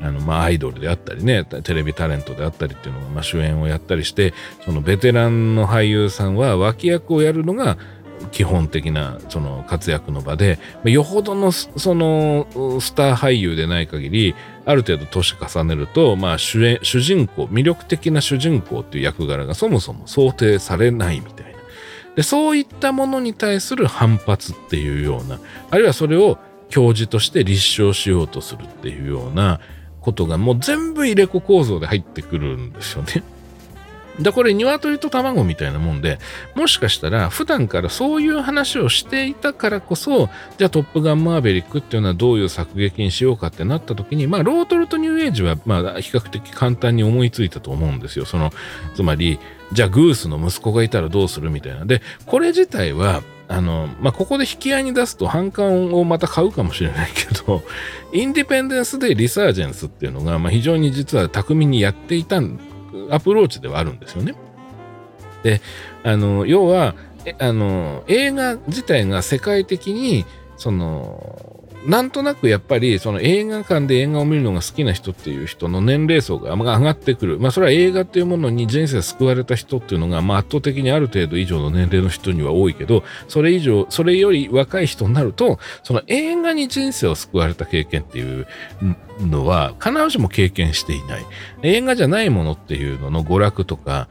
[0.01, 4.33] あのまあアイドルであったりね、テレビタレントであったりっていうのが、まあ、主演をやったりして、
[4.65, 7.77] そのベテランの俳優さんは脇役をやるのが
[8.33, 12.47] 基本的なその活躍の場で、よほどのその
[12.81, 14.35] スター俳優でない限り、
[14.65, 21.48] ある程度年重ねると、まあ主演、主人公、魅力的な主人公っていう役柄がそもそも想定されないみたいな。
[22.19, 25.39] でそういったものに対する反発っていうような
[25.71, 26.37] あるいはそれを
[26.69, 29.61] 教授として立証しようとするっていうような
[30.01, 33.23] ことがもう全部入れ子構造で入ってくるんですよね。
[34.19, 36.19] で、これ鶏と卵みたいなもんで、
[36.57, 48.25] もしかしたら普段からそういう話をしていたからこそ、じゃあトップガンマーベリックっていうのはどういう作劇にしようかってなった時に、まあロートルとニューエイジはまあ比較的簡単に思いついたと思うんですよ。
[48.25, 48.53] その、
[48.97, 49.39] つまり、
[49.73, 51.85] じゃあグースの息子がいたらどうするみたいな。
[51.85, 57.63] で、これ自体は、あの、まあ、ここで引き合いに出すと反感をまた買うかもしれないけど、
[58.13, 62.41] インディペンデンスでリサージェンスっていうのが、まあ、非常に実は巧みにやっていた
[63.11, 64.35] アプローチではあるんですよね。
[65.43, 65.61] で、
[66.03, 66.95] あの、要は、
[67.39, 70.25] あの、映画自体が世界的に、
[70.57, 77.39] その、なんとなくやっぱりその映画館で映画を見るのが好きな人っていう人の年齢層が上がってくる。
[77.39, 88.47] まあそれは映画っていうものに人生救われた人っていうのがまあ圧倒的にある程度以上の年齢の人には多いけど、それ以上、それより若い人になると、その映画に人生を救われた経験っていう
[89.21, 91.27] のは必ずしも経験していない。
[91.63, 94.09] 映画じゃないものっていうのの娯楽とか、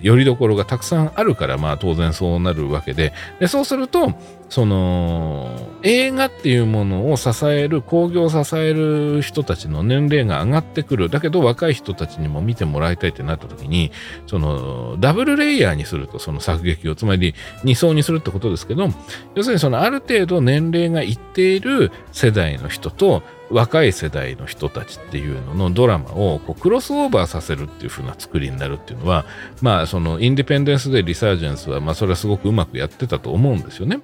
[0.00, 4.14] よりどころがたくさんあるから、まあ当然そうなるわけで、でそうすると、
[4.48, 11.08] その映画っていうものを支える興行を支える人たちの年齢が上がってくる。
[11.08, 13.92] だけど若い人たちにも見てもらいたいってなった時に
[14.26, 17.34] そのダブルレイヤーにするとその作劇をつまり
[17.64, 18.88] 2層にするってことですけど
[19.34, 29.24] 要するにそのある程度年齢がいっている世代の人と若い世代の人たちっていうののドラマをこうクロスオーバーさせるっていう風な作りになるっていうのは
[29.62, 34.00] まあそのインディペンデンス・デイ・リサージェンスはまあそれはすごくうまくやってたと思うんですよね。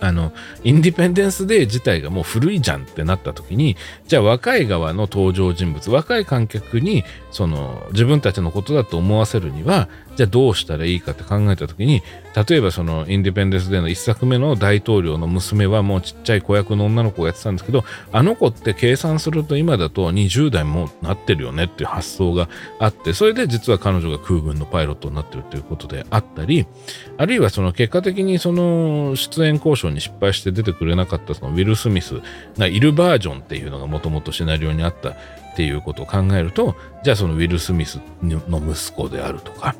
[0.00, 0.32] あの、
[0.64, 3.76] インディペンデンスデー自体がもう古いじゃんってなった時に、
[4.06, 12.02] じゃあ若い側の登場人物、若い観客に、その、自分たちのことだと思わせるには、じゃあどうしたらいいかって考えた時に、
[12.48, 22.48] 例えばその、インディペンデンスデーの一作目の大統領の娘はもうちっちゃい子役の女の子をやってたんですけど、あの子って計算すると今だと20代もなってるよねっていう発想が
[22.78, 26.66] あって、それで実は彼女が空軍のパイロットになってるっていうことであったり、
[27.16, 32.20] あるいはその結果的にその出演交渉に失敗して出てくれなかったそのウィル・スミス
[32.58, 39.76] がいるバージョンっていうのがもともとシナリオにあったっていうことを考えると、じゃあそのウィル・スミスの息子であるとか、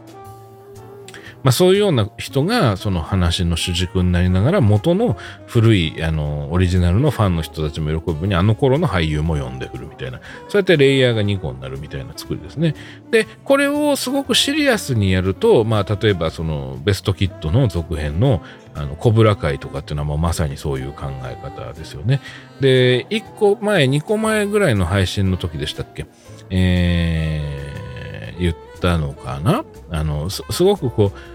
[1.44, 5.16] まあ、そういうような人がその話の主軸になりながら元の
[5.46, 10.20] 古いあのオリジナルのファンの人たちも喜ぶにあの頃の俳優も呼んでくるみたいな。
[10.48, 12.74] そうやってレイヤーが2個になるみたいな作りですね。
[13.10, 18.42] でこれをすごくシリアスにやるとまあ例えばそのベストキットの続編の
[18.74, 22.20] あの、コブラ会とかっていうのはもうまさにそういう考え方ですよね。
[22.60, 26.06] で、1個前、2個前ぐらいの配信の時でしたっけ？
[26.50, 29.64] えー、言ったのかな？
[29.90, 31.33] あのす、すごくこう、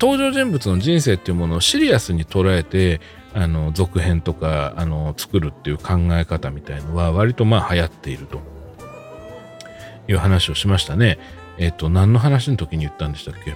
[0.00, 3.00] 登場人物の人生っていうものをシリアスに捉えて
[3.34, 8.40] あの続編とかあの作るっていう考え方みたいのは割とまあ流行っていると
[10.08, 11.18] いう話をしましたね。
[11.58, 13.54] えっ、と、何の話の時に言ったんでしたっけ？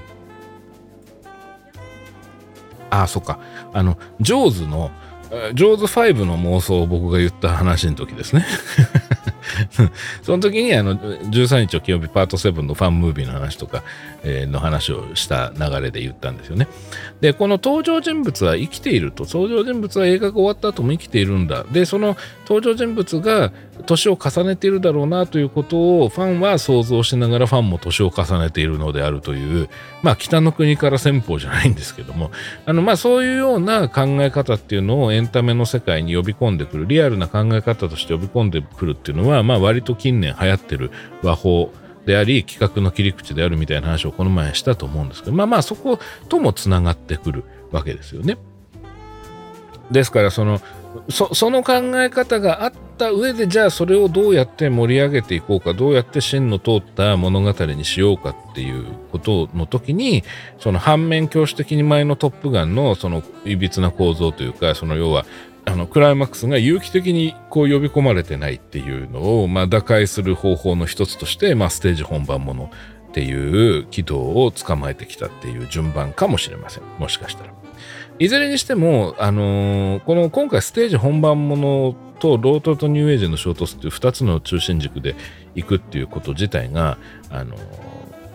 [2.90, 3.38] ああ、そっか。
[3.72, 4.90] あの、ジョーズの、
[5.54, 8.44] ジョーズ5の妄想を僕が言った話の時ですね。
[10.22, 13.82] その時にあの13日を金曜日パート7のファンムービーの話とか、
[14.24, 16.68] えー、の話をした流れで言ったんですよね。
[17.20, 19.24] で、この登場人物は生きていると。
[19.24, 21.64] 登場人物は映画が終わった後も生きているんだ。
[21.72, 22.16] で、その
[22.52, 23.50] 登場人物が
[23.86, 29.70] 年を重ねているだろうなということをファンは想像しながらファンも年を重ねているのであるという、
[30.02, 32.30] まあ北の国から先方じゃないんですけども、
[32.66, 40.90] あのまあそういうような考え方っていうのをエンタメの世界に呼び込んでくる、リアルな考え方として呼び込んでくるっていうのは、まあ割と近年流行ってる
[41.22, 41.72] 和法
[42.04, 45.98] であり、企画の切り口であるみたいな話をこの前したと思うんですけど、まあまあそこ
[46.28, 48.36] ともつながってくるわけですよね。
[49.90, 50.60] ですからその
[51.08, 60.22] そその考え方があった上でじゃあそれをどうやって盛り上げていこうかどうやって芯の通った物語にしようかっていうことの時に
[60.58, 65.24] その反面教師的に前の「トップガン」のそのいびつな構造というかその要は
[65.64, 72.70] あのクライマックスが有機的にこう呼び込まれてないっていうのを、まあ、打開する方法の一つとして、まあ、ステージ本番もの
[73.08, 77.61] っていう軌道を捕まえてきたっていう順番かもしれませんもしかしたら。
[78.22, 85.16] いずれにしても、あのー、この今回ステージ本番ものとロートとニューエイジの衝突っていう2つの中心軸で
[85.56, 86.98] いくっていうこと自体が、
[87.30, 87.60] あのー、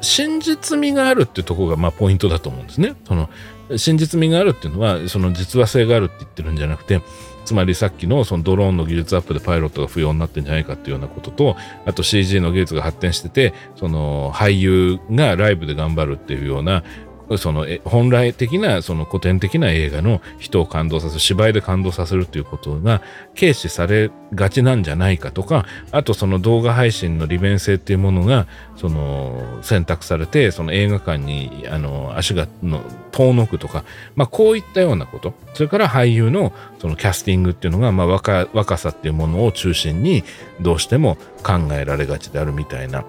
[0.02, 2.96] 真実味があるっていうところがまあポイントだと思うんですね。
[3.08, 3.30] その
[3.78, 7.02] 真実味があるっていうのはその実話性があるって言ってるんじゃなくて
[7.44, 16.84] つまりさっきのそのドローンの技術アップでパイロットが不要になってんじゃないかっていうようなこととあと CG の技術が発展しててその俳優がライブで頑張るっていうような
[17.38, 23.01] その本来的なその古典的な映画の人を感動させる芝居で感動させるということが
[23.38, 28.47] 軽視されがちなんじゃないかとかあとその動画配信の利便性っていうものが
[28.78, 33.84] その選択されてその映画館にあの足がの遠のくとか、
[34.15, 35.34] まあ、こういったようなこと。
[35.53, 40.23] それから俳優のそのキャスティングっていうのが、まあ若若さっていうものを中心に
[40.61, 43.05] どうしても考えられがちであるみたいな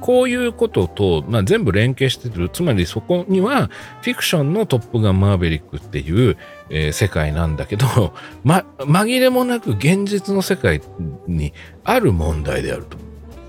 [0.00, 2.48] こういうことと、まあ、全部連携してる。
[2.48, 3.70] つまりそこには、
[4.02, 6.36] フィクションのトップガンマーベリックっていう、
[6.68, 8.14] えー、世界なんだけど、
[8.44, 10.80] ま、紛れもなく現実の世界
[11.26, 11.52] に
[11.84, 12.98] ある問題であると。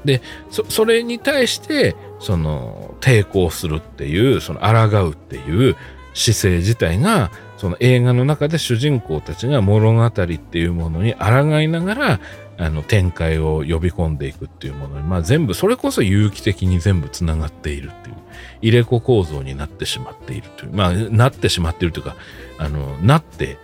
[0.06, 5.76] で、そ、それに対して、その、抵抗するっていう、その、抗うっていう
[6.14, 12.20] 姿勢自体が、その映画の中で主人公たちが物語っていうものに抗いながら
[12.62, 18.16] あの展開を呼び込んでいくっていうものに、まあ、全部それこそ有機的に全部つながっているっていう
[18.62, 22.16] 入れ子構造になってしまっているというまあなってしまっているというか
[22.60, 23.58] あのなって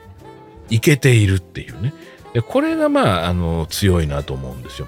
[0.71, 1.93] いけているっていうね
[2.33, 4.87] でこれがまああの強いなと思うんですよ。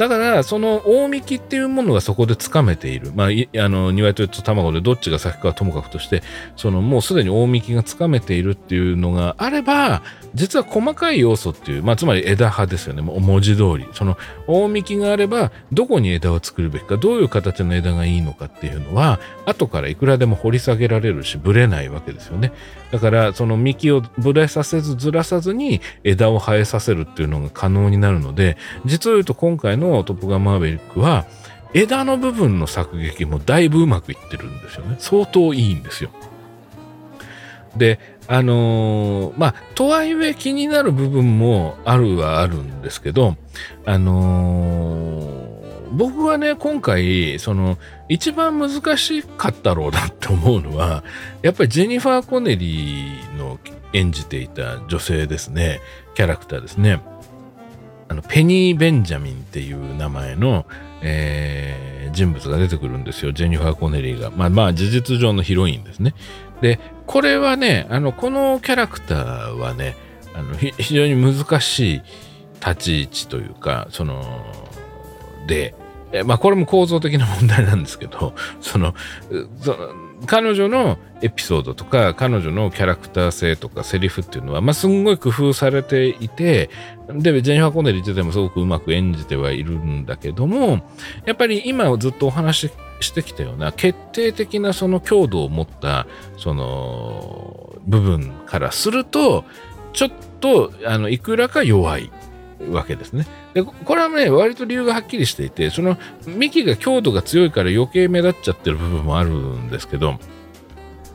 [0.00, 3.12] だから、その大幹っていうものがそこでつかめている。
[3.14, 3.28] まあ、
[3.62, 6.22] あの、鶏と卵でどっちが先かはともかくとして、
[6.56, 10.00] そのもうすでに大幹がつかめているっていうのがあれば、
[10.34, 13.02] 実は細かい要素っていう、まあ、つまり枝葉ですよね。
[13.02, 13.86] 文字通り。
[13.92, 14.16] その
[14.46, 22.52] 大幹があれば、どこに枝を作るべきか、どういう形の枝がいいのかっていうのは、後からいくらでも掘り下げられるし、ぶれないわけですよね。
[22.92, 31.26] だから、その幹をぶれさせずずらさずに枝を生えさせるっていうのが可能になるので、実を言うと今回のトップガンマーヴェリックは、
[31.72, 34.96] 枝の部分の作劇もだいぶうまくいってるんですよね。
[34.98, 36.10] 相当いいんですよ。
[37.76, 38.00] で、
[38.32, 43.36] あのー、まあ、とはいえ気になる部分もあるはあるんですけど、
[43.84, 47.76] あのー、僕はね、今回、その、
[48.08, 51.02] 一番難しかったろうなって思うのは、
[51.42, 53.58] やっぱりジェニファー・コネリーの
[53.94, 55.80] 演じていた女性ですね、
[56.14, 57.00] キャラクターですね。
[58.08, 60.66] あのペニー・ベンジャミンっていう名前の、
[61.02, 63.32] えー、人物が出てくるんですよ。
[63.32, 64.30] ジェニファー・コネリーが。
[64.30, 66.14] まあまあ事実上のヒロインですね。
[66.60, 66.78] で、
[67.10, 69.96] これはね、あの、このキャラクターはね、
[70.32, 72.02] あの非常に難しい
[72.64, 74.44] 立ち位置というか、その、
[75.48, 75.74] で、
[76.24, 78.32] まあこれも構造的な問題なんですけど、
[78.62, 78.94] その、
[79.60, 79.76] その
[80.26, 86.70] 彼女のエピソードとか彼女のキャラクター性とかセリフっていうのは、まあ、すんごい工夫されていて
[87.14, 90.80] でジェニファー・コネリー自体もすごくうまく演じてはいるんだけども
[91.26, 96.06] やっぱり今ずっとお話ししてきたような決定的なその強度を持った
[96.36, 99.44] その部分からすると
[99.92, 102.10] ちょっとあのいくらか弱い
[102.70, 103.26] わけですね。
[103.54, 105.96] でこれはね割と理由がはっきりしていてその
[106.26, 110.18] 幹が強度が強いから余計目立っちゃってる部分もあるんですけど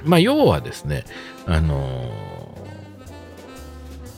[0.03, 1.05] まあ要はですね
[1.45, 2.44] あのー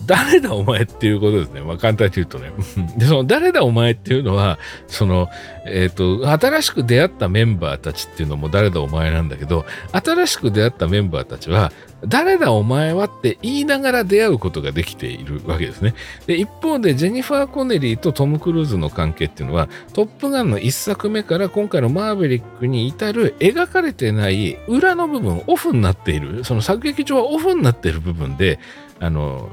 [0.07, 1.61] 誰だお前っていうことですね。
[1.61, 2.51] まあ簡単に言うとね。
[2.97, 5.29] で、その誰だお前っていうのは、その、
[5.65, 11.73] えっ、ー、と、新しく出会ったメンバーたちっていうのも誰だお前なんだけど、新しく出会ったメンバーたちは、
[12.05, 15.93] 誰だお前はって言いながら出会うことができているわけですね。
[16.25, 28.59] で、一方でジェニファー・コネリーとトム・クルーズの関係っていうのは、トップガンの一作目から今回のマーヴェリックに至る描かれてない裏の部分、オフになっている、その作劇上はオフになっている部分で、
[28.99, 29.49] あの、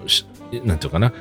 [0.64, 1.12] なんていうかな、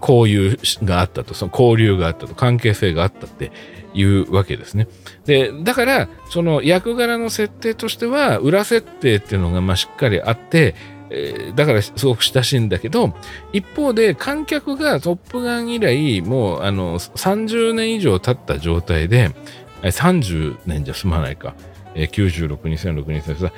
[0.00, 3.52] 交友があったと、その交流があったと、関係性があったって
[3.92, 4.88] いうわけですね。
[5.26, 10.74] で、だから、その役柄の設定としては、裏設定っていうのがまあしっかりあって、
[11.10, 13.14] えー、だからすごく親しいんだけど、
[13.52, 19.30] 一方で観客がトップガン以来、もうあの30年以上経った状態で、
[19.82, 21.54] 30年じゃ済まないか。
[21.94, 23.52] え96、2006、2003、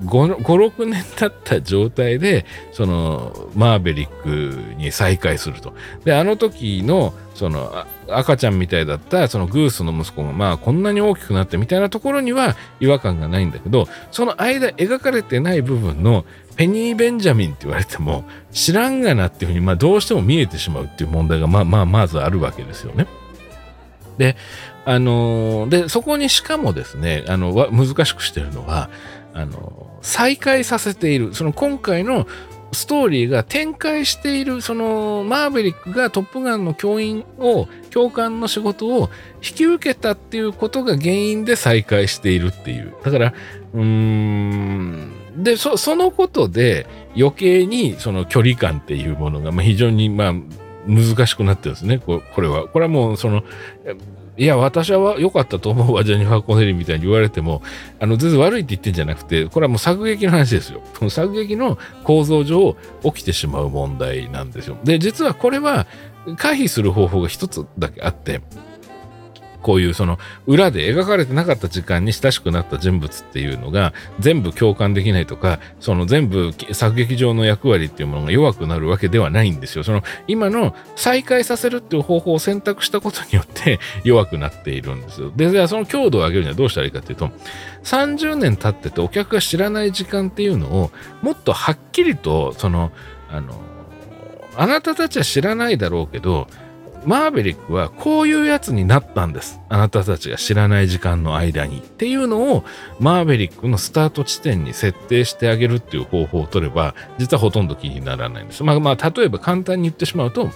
[0.00, 5.74] 35、6年経った状態で、その、マーベリックに再会すると。
[6.04, 16.24] で、あの時の、その、赤ちゃんみたいだった、そのグースの息子が、まあ、こんなに大きくなってみたいなところには違和感がないんだけど、その間描かれてない部分の、
[16.56, 23.06] ペニー・ベンジャミンって言われても知らんがなっていうふうに、まあ、どうしても見えてしまうっていう問題が、まあまあ、まずあるわけですよね。
[24.18, 24.36] で、
[24.84, 28.90] あの、で、そこにしかもですね、あの、難しくしてるのは、
[29.34, 32.26] あの、再開させている、その今回の
[32.72, 39.10] ストーリーが展開している、そのマーヴェリックがトップガンの教員を、教官の仕事を
[39.42, 42.94] 引き受けたっていうことが原因で再開しているっていう。
[43.02, 43.34] だから、
[43.74, 50.34] うーん、で、そそのことで余計にその距離感っていうものが、まあ、非常に、まあ、
[50.86, 52.68] 難しくなってるんですね、これは。
[52.68, 53.42] これはもう、その、
[54.36, 57.62] いや、私は良かったと思うわ、ジェニファー・コネリーみたいに言われても、
[57.98, 60.80] あの、全然悪いって言ってんじゃなくて、これはもう作撃の話ですよ。
[60.98, 64.78] この作劇の構造上起きてしまう問題なんですよ。
[64.84, 65.86] で、実はこれは
[66.36, 68.40] 回避する方法が一つだけあって、
[69.60, 79.84] こういうその裏で描かれてなかった時間に親しくなった人物っていうのが全部共感できないとか、その全部作劇上の役割っていうものが弱くなるわけではないんですよ。
[79.84, 85.32] その今の再開させるっていう方法を選択したことによって 弱くなっているんですよ。
[85.34, 87.30] で、じゃあその強度を上げるにはどうしたらいいかっていうと、
[87.84, 90.90] 30年経っててお客が知らない時間っていうのを
[91.22, 92.92] もっとはっきりと、その、
[93.30, 93.60] あの、
[94.56, 96.48] あなたたちは知らないだろうけど、
[97.04, 99.60] マーベリックはこういうやつになったんです。
[99.68, 101.78] あなたたちが知らない時間の間に。
[101.78, 102.64] っていうのを
[102.98, 108.62] マーベリックのスタート地点に設定してあげるっていう方法を取れば、実はほとんど気にならないんです。
[108.62, 110.50] まあまあ、例えば簡単に言ってしまうと、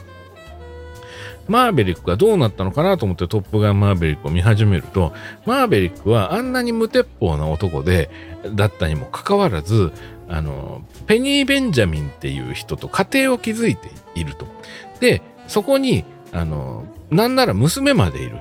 [1.48, 5.12] マーベリックがどうなったのかなと思ってトップガンマーベリックを見始めると、
[5.46, 8.10] マーベリックはあんなに無鉄砲な男で、
[8.54, 9.92] だったにもかかわらず、
[10.28, 14.46] あの、ペニー・ベンジャミンっていう人と家庭を築いていると。
[15.00, 18.38] で、そこにあの、なんなら娘までいる。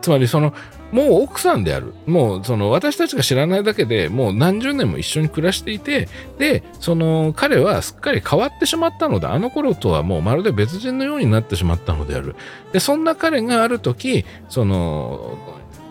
[0.00, 0.52] つまりその、
[0.90, 1.94] もう奥さんである。
[2.06, 6.08] もうその私たちが知らないだけでもう何十年も一緒に暮らしていて、
[6.38, 12.34] で、その彼はすっかり変わってしまったので、あの頃とはもうまるで別人のようになってしまったのである。
[12.72, 15.38] で、そんな彼がある時、その、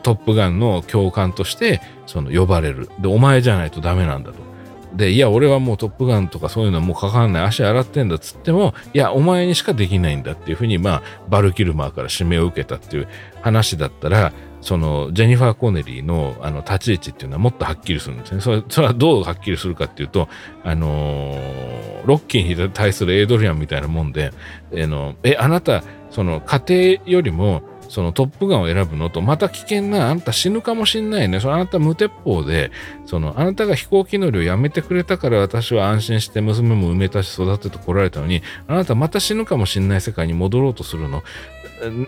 [0.03, 2.89] トップガンの教官として、その呼ばれる。
[2.99, 4.50] で、お前じゃないとダメなんだと。
[4.95, 13.07] で、いや、俺はもうトップガンとかそういうのはもうかかんない、足洗ってんだっつっても、いや、お前にしかできないんだっていうふうに、まあ、バルキルマーから指名を受けたっていう
[13.41, 18.41] 話だったら、その、ジェニファー・コネリーの、あの、立ち位置っていうのはもっとはっきりするんですね。
[18.41, 20.29] それそれはどうはっきりするかっていうと、
[20.63, 24.31] あのー、ロッキーに対するエイドリアンみたいなもんで、
[24.71, 31.41] えの、え、あなた、その、家庭よりも、そのトップガンを選ぶのと、また危険な、あんた死ぬかもしんないね。
[31.41, 32.71] そのあなた無鉄砲で、
[33.05, 41.21] そのあなたが飛行機乗りをやめてくれたから私は安心して娘も埋めたし育ててこられたのに、あなたまた死ぬかもしんない世界に戻ろうとするの。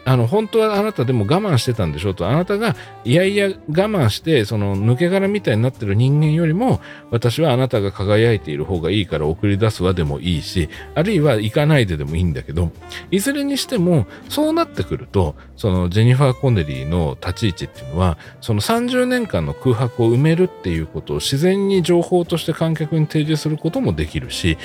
[0.06, 12.72] あの、本当はあなたでも我慢してたんでしょうと、あなたがいやいや我慢して、その抜け殻みたいになってる人間よりも、私はあなたが輝いている方がいいから送り出すわでもいいし、あるいは行かないででもいいんだけど、
[13.12, 24.58] いずれにしても、そうなってくると、そのジェニファー・コネリーの立ち位置っていうのは、その30年間の空白を埋めるっていうことを自然に情報として観客に提示することもできるし、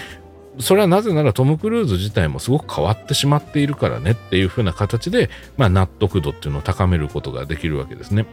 [0.61, 8.27] それはなぜならトム・クルーズ自体もすごく変わってしまっているからねっていうふうな形で、まあ、納得度っていうのを高めることができるわけですね。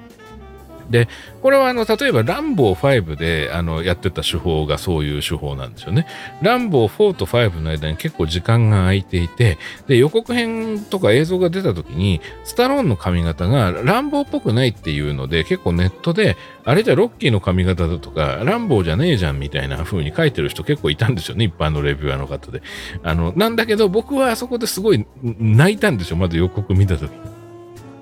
[0.89, 1.07] で、
[1.41, 6.07] これはあの、例えばランボー5であのやってた手法がそういう手法なんですよね。
[6.41, 9.57] ランボー4と5の間に結構時間が空いていて、
[9.87, 22.61] で、予告編とか映像が出た時に、スタローンの髪型がランボーっぽくないっていうので、結構ネットで、あれじゃロッキーの髪型だとか、ランボーじゃねえじゃんみたいな風に書いてる人結構いたんですよね、一般のレビューアーの方で。
[23.03, 27.34] あの、なんだけど僕はあそこですごい泣いたんですよ、まず予告見た時に。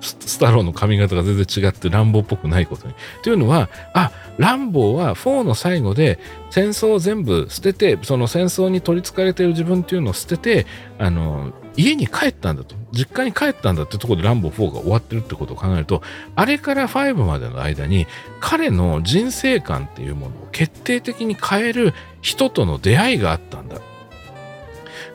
[0.04, 2.94] スタローの髪型が全然違って乱暴っぽくないことに。
[3.24, 10.66] というのは、あ、ランボーは4の最後で戦争を全部捨てて、その戦争に取り憑かれている自分っていうのを捨てて、
[11.00, 12.76] あの、家に帰ったんだと。
[12.92, 16.02] 実家に帰ったんだってところでランボー4が終わってるってことを考えると、
[16.36, 18.06] あれから5までの間に
[18.40, 23.82] 彼の人生観っていうものを決定的に変える人との出会いがあったんだ。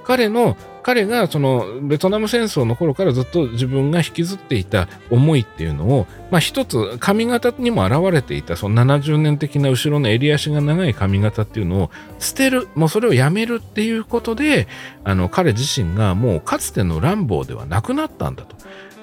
[0.04, 0.56] 彼の
[0.88, 14.66] 彼がそのベトナム戦争の頃からずっと自分が引きずっていた思いっていうのを、まあ一つ髪型にも現れていたその70年的な後ろの襟足が長い髪型っていうのを捨てる、もうそれをやめるっていうことで、
[15.04, 18.56] あの彼自身がもうかつての乱暴ではなくなったんだと。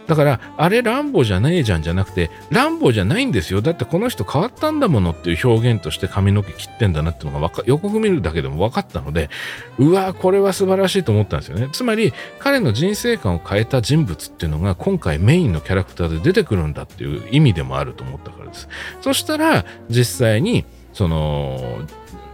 [0.07, 3.61] だから、あれランボじゃねえじゃんじゃなくて、ランボじゃないんですよ。
[3.61, 9.29] だってこの人変わったんだものっていう表現として髪の毛切ってんだなっていうのが予告見るだけでも分かったので、
[9.79, 11.69] うわこれは素晴らしいと思ったんですよね。
[11.71, 18.69] つまり、彼の人生観を変えた人物っていうのが今回メインのキャラクターで出てくるんだっていう意味でもあると思ったからです。
[19.01, 21.79] そしたら、実際に、その、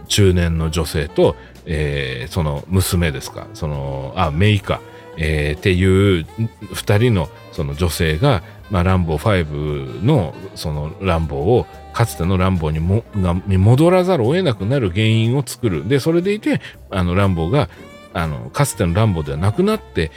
[0.08, 4.80] 中年の女性と、えー、その娘ですか、その、あ、メイか、
[5.16, 6.26] えー、っていう
[6.74, 13.04] 2人のその女性が、まあ、ランボー5のそのランボーをかつてのランボーにも
[13.46, 15.88] に戻らざるを得なくなる原因を作る。
[15.88, 17.68] でそれでいてあのランボーが
[18.14, 20.10] あのかつてのランボーではなくなって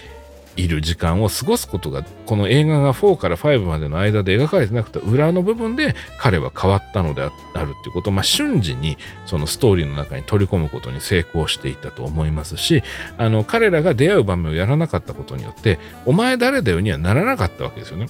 [0.56, 12.84] いる時間を過ごすことがこの映画が4から5までの間で描かれてなくて裏の部分で彼は変わったのであるっていうことを、まあ、瞬時にそのストーリーの中に取り込むことに成功していたと思いますし
[13.18, 18.08] あの彼らが出会う場面をやらなかったことによってお前誰だよにはならなかったわけですよね。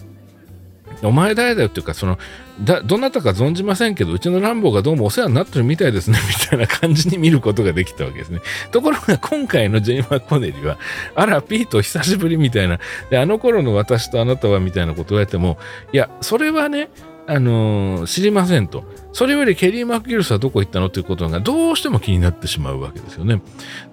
[1.04, 2.18] お前誰だよっていうか、その、
[2.64, 8.42] だ、どなたか存じませんけど、うちのランボーがどうもお世話になってるみたいですね、みたいな感じに見ることができたわけですね。
[8.72, 10.78] ところが今回のジェイマー・コネリは、
[11.16, 12.80] あら、ピート久しぶりみたいな、
[13.10, 15.58] で、あの頃の私とあなたはみたいなことを言われても、
[15.92, 16.90] いや、それはね、
[17.28, 18.84] あのー、知りませんと。
[19.12, 23.42] それよりケリー・マクギルスはどこ行ったのということがどうしても気になってしまうわけですよね。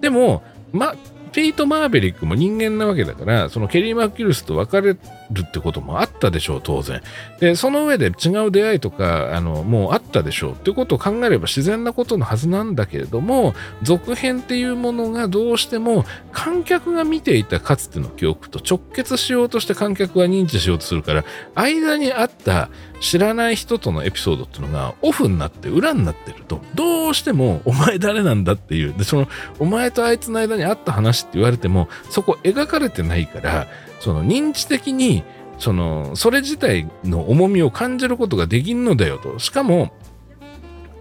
[0.01, 0.95] でも、ま、
[1.33, 4.95] ペイト・マーベリックも人間なわけだから、そのケリー・マッキルスと別れ
[5.33, 7.01] るってこともあったでしょう、当然。
[7.39, 10.51] で、その上で違う出会いとか、あの、もうあったでしょう。
[10.53, 21.25] ってことを考えれば自然なことのはずなんだけれども、続編っていうものがどうしても観客が見ていたかつての記憶と直結しようとして観客が認知しようとするから、
[21.55, 22.69] 間にあった
[22.99, 29.27] 知らない人とのエピソードっていうのがオフになって裏になってると、どうしてもお前誰なんだっていう、で、その
[29.59, 33.67] お前とあいつの間にあった話って言われても、そこ描かれてないから、
[34.03, 35.23] その認知的に、
[35.57, 39.39] その、それ自体の重みを感じることができんのだよと。
[39.39, 39.93] しかも、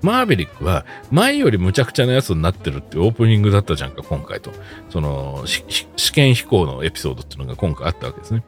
[0.03, 4.53] マーベリックは前より無茶苦茶なやつになってるっていうオープニングだったじゃんか、今回と。
[4.89, 5.43] その、
[5.97, 8.45] 試験飛行のエピソードっていうのが今回あったわけですね。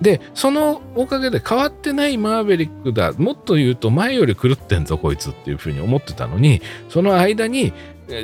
[0.00, 3.12] で、そのおかげで変わってないマーベリックだ。
[3.12, 7.74] もっと言うと前より狂ってんぞ、こいつっていうふうに思ってたのに、その間に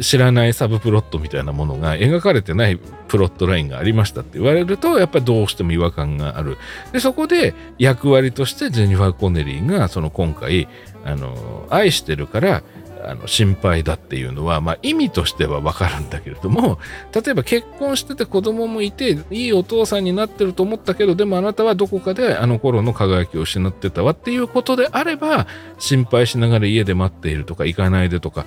[0.00, 2.78] 知らないサブプロットみたいなものが描かれてない
[3.08, 6.58] プロットラインがありましたって言われると、やっぱりどうしても違和感がある。
[6.92, 10.68] で、そこで役割としてジェニファー・コネリーが、その今回、
[11.04, 12.62] あの、愛してるから、
[13.06, 16.78] あの心配だっていうのは、まあ、意味としてはわかるんだけれども
[17.12, 25.46] 例えば結婚してて子供もいていいお父さんになってると思ったけどでもあなたはどこかであの頃の輝きを失ってたわっていうことであれば
[25.78, 28.46] 心配しながら家で待っているとか行かないでとか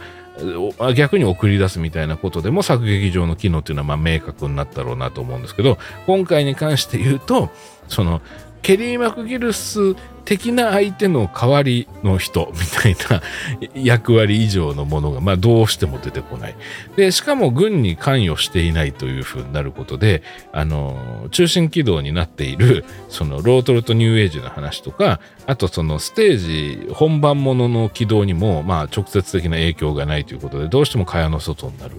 [0.96, 7.50] 逆に送り出すみたいなことでも作劇場の機能っていうのはま明確になったろうなと思うんですけど今回に関して言うと
[7.88, 8.22] その
[8.62, 9.96] ケリー・マクギルス
[10.28, 13.22] 的な相手の代わりの人みたいな
[13.74, 16.56] 役割以上のものが、まあ、どうしても出てこない。
[16.98, 31.96] で、しかも軍に関与していないというふうになることで、あの、中心軌道になっている、その、ロートルとニューエイジの話とか、あとそのステージ、本番ものの軌道にも、まあ、直接的な影響がないということで、どうしても蚊帳の外になる。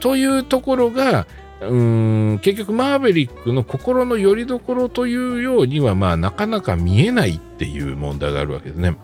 [0.00, 1.26] というところが、
[1.60, 8.96] うん結局マーベリックの心の拠り所というようにはまあなかなか見えないっていう問題があるわけですね。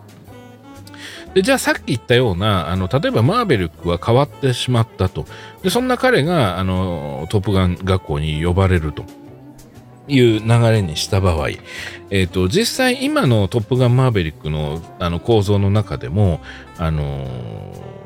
[1.35, 5.27] でじゃあさっき言ったようなあの例えばマーベリックは変わってしまったと。
[5.63, 9.05] でそんな彼があのトップガン学校に呼ばれると。
[10.07, 11.49] いう流れにした場合、
[12.11, 16.43] えーと、実際今のトップガンマーベリックのあの構造の中でも
[16.77, 18.04] あのー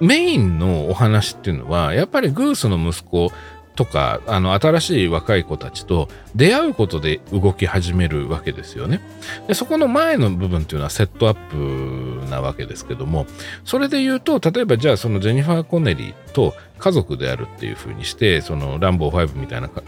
[0.00, 3.32] メインのお話っていうのは、やっぱりグースの息子
[3.76, 9.00] とか、あの、新しい若い子たちと出会うことで動き始めるわけですよね。
[9.46, 13.26] で、そこの前の部分っていうのはセットアップなわけですけども、
[13.64, 19.82] それで言うと、例えばじゃあそのジェニファー・コネリーと家族であるっていうふうにして、そのランボー5みたいな考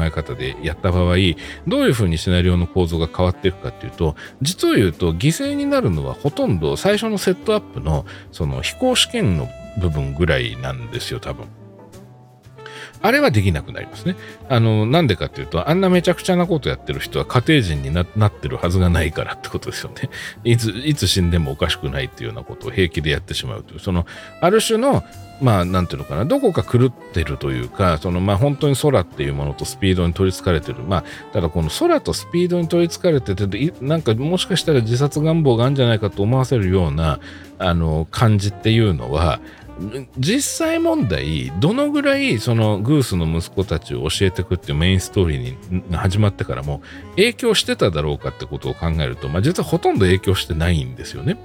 [0.00, 9.48] え方でやった場合、どういうふうにシナリオの構造が変わっていくかっていうと、実を言うと犠牲になるのはほとんど最初のセットアップのその飛行試験の
[9.80, 11.61] 部分ぐらいなんですよ、多分。
[13.02, 14.16] あれはできなくなりますね。
[14.48, 20.08] あの、なんでかっていうと、あんなめちゃくちゃなことやってる人は家庭人になってるはずがないからってことですよね。
[20.44, 24.06] いつ、いつ死んでもおかしくないっていうようなことを平気でやってしまうという、その、
[24.40, 25.02] ある種の、
[25.40, 30.84] まあ、なんていうのかな、どこか狂ってるというか、その、まあ、本当に空っていうものとスピードに取り憑かれてる。
[30.84, 37.18] まあ、ただこの空とスピードに取り憑かれてて、なんかもしかしたら自殺願望があるんじゃないかと思わせるような、
[37.58, 39.40] あの、感じっていうのは、
[40.18, 46.82] 実際問題、どのぐらいそのグースの息子たちを教えてくっていうメインストーリーに始まってからも
[47.16, 51.36] 影響してただろうかってことを考えると、まあ実はほとんど影響してないんですよね。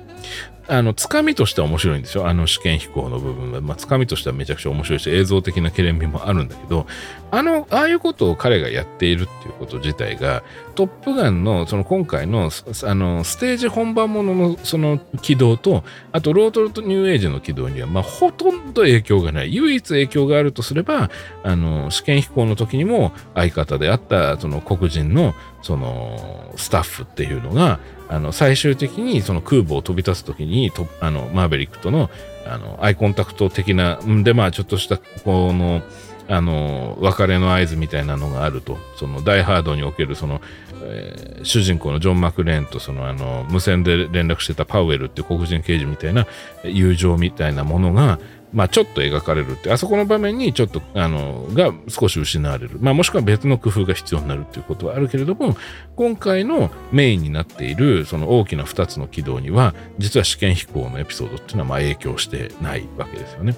[0.67, 2.27] あの、つかみとしては面白いんですよ。
[2.27, 3.61] あの試験飛行の部分は。
[3.61, 6.87] まあ、つかみとしてはめちゃくちゃ面白いし、映像的な懸念味もあるんだけど、
[7.31, 10.43] あの、ああいうことを彼がやっているっていうこと自体が、
[10.75, 12.51] トップガンの、その今回の、
[12.83, 19.53] あの、ステージ本番もののその軌道と、あと、ロートルとニューエイジの軌道には、まあ、ほとんど影響がない。
[19.55, 21.09] 唯一影響があるとすれば、
[21.43, 32.09] あの、試験飛行の時にも相方であった、その黒人の、その、スタッフっていうのが、あの最終的にその空母を飛び立つ時ににとあのマーベリックとの
[32.45, 35.81] あのアイコンタクト的なでまあちょっとしたこの
[36.29, 38.77] あの別れの合図みたいなのがあると。
[38.97, 40.41] そのダイ・ハードにおけるその、
[40.83, 46.25] えー、主人公のジョン・マクレーンとそのあの無線で連絡してたパウエルっていう黒人刑事みたいな
[46.63, 48.19] 友情みたいなものが
[48.53, 52.77] まあ、ちょっと描かれるって、あそこの場面にちょっと、あの、が少し失われる。
[52.79, 55.57] まあ、もしくは別の工夫が必要になるっていうことはあるけれども、
[55.95, 63.55] 今回のメインになっている、その大きな2つの軌道には、実は試験飛行のエピソードっていうのは、まあ、影響してないわけですよね。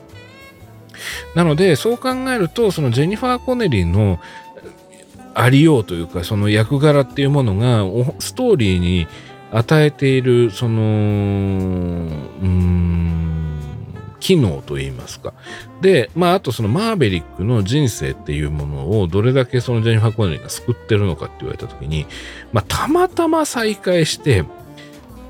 [1.35, 4.19] なので、そう考えると、そのジェニファー・コネリーの
[5.35, 7.85] ありようというか、その役柄っていうものが、
[8.19, 9.07] ストーリーに
[9.51, 13.58] 与えている、その、うーん、
[14.19, 15.33] 機能といいますか。
[15.81, 22.05] で、まあ、あとそのマーベリックの人生っていうものをどれだけそのジェニファー・コネリーが救ってるのかって言われたときに、
[22.51, 24.45] まあ、たまたま再会してっ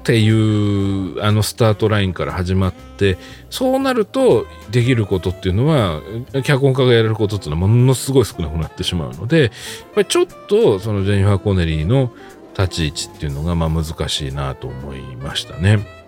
[0.03, 3.17] ていうあのスタートラインから始まって、
[3.51, 6.01] そうなるとできることっていうのは、
[6.43, 9.51] 脚本家がやれることっていうのはものすごい少なくなってしまうので、やっ
[9.95, 12.11] ぱりちょっとそのジェニファー・コネリーの
[12.57, 15.98] 立ち位置っていうのがまあ難しいなと思いましたね。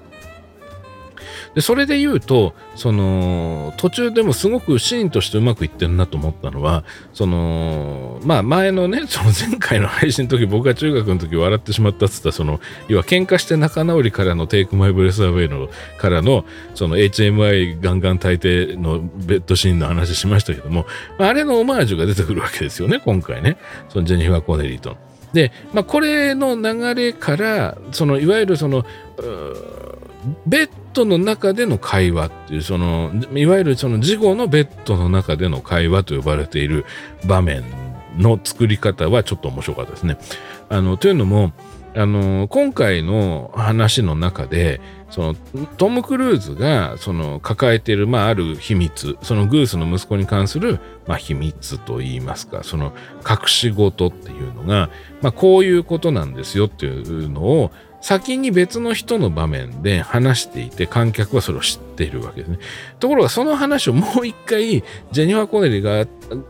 [1.53, 20.85] で、それで言うと、その、途中でもすごくシーンとしてうまくいってるなと思ったのは、その、まあ前のね、 その前回の配信の時、僕が中学の時笑ってしまったっつったその、要は喧嘩して仲直りからのテイクマイブレスアウェイの、からの、その HMI ガンガン大抵のベッドシーンの話しましたけども、
[21.17, 23.57] あれのオマージュが出てくるわけですよね、今回ね。
[23.89, 24.95] そのジェニファー・コネリーと。
[25.33, 28.85] で、まあ、これの流れから、その、いわゆるその、
[30.45, 36.85] ベッドの中での会話っていう、その、いわゆるその事後のベッドの中での会話と呼ばれている
[37.25, 37.63] 場面
[38.17, 40.17] の作り方はちょっと面白かったですね。
[40.69, 41.53] あの、というのも、
[41.93, 45.35] あの、今回の話の中で、その、
[45.77, 52.93] トム・クルーズが、その、抱えている、まあ、ある秘密、そのグースの息子に関する、まあ、秘密と言いますか、その、
[53.29, 54.89] 隠し事っていうのが、
[55.21, 57.71] まあ、こういうことなんですよっていうのを、
[58.01, 62.59] 先に別の人の場面で話していて、観客はそれを知っているわけですね。
[62.99, 66.05] ところが、その話をもう一回、ジェニファー・コネリーが、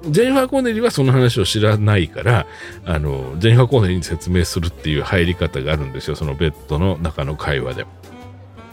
[0.09, 2.47] ジェニファー・コネリーはその話を知らないから、
[2.85, 6.15] あの、ジェニファー・コネリーに説明するっていう入り方があるんですよ。
[6.15, 7.85] そのベッドの中の会話で。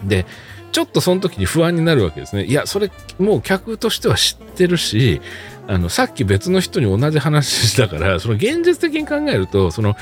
[0.05, 0.27] で、
[0.71, 2.45] ちょっとその時に不安になるわけですね。
[2.45, 5.21] いや、それもう客としては知ってるし、
[5.71, 9.97] あの、さっき別の人に同じ話したから、 その現実的に考えると、その、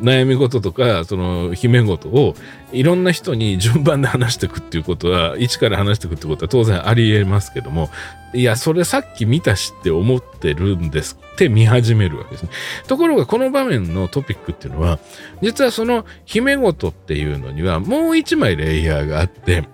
[0.00, 2.36] 悩み事とか、その、秘め事を、
[2.72, 7.90] いろんな人に順番で話していくっていうことは、一から話していくってことは当然あり得ますけども、
[8.32, 12.50] いや、それさっき見たしって思ってるんですって見始めるわけですね。
[12.86, 15.00] ところが、この場面のトピックっていうのは、
[15.42, 19.64] 実はその、秘め事っていうのには、もう一枚レイヤーがあって、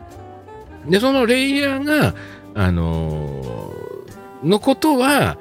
[0.89, 2.15] で、そのレイヤーが、
[2.55, 3.80] あのー
[4.45, 5.37] のことは、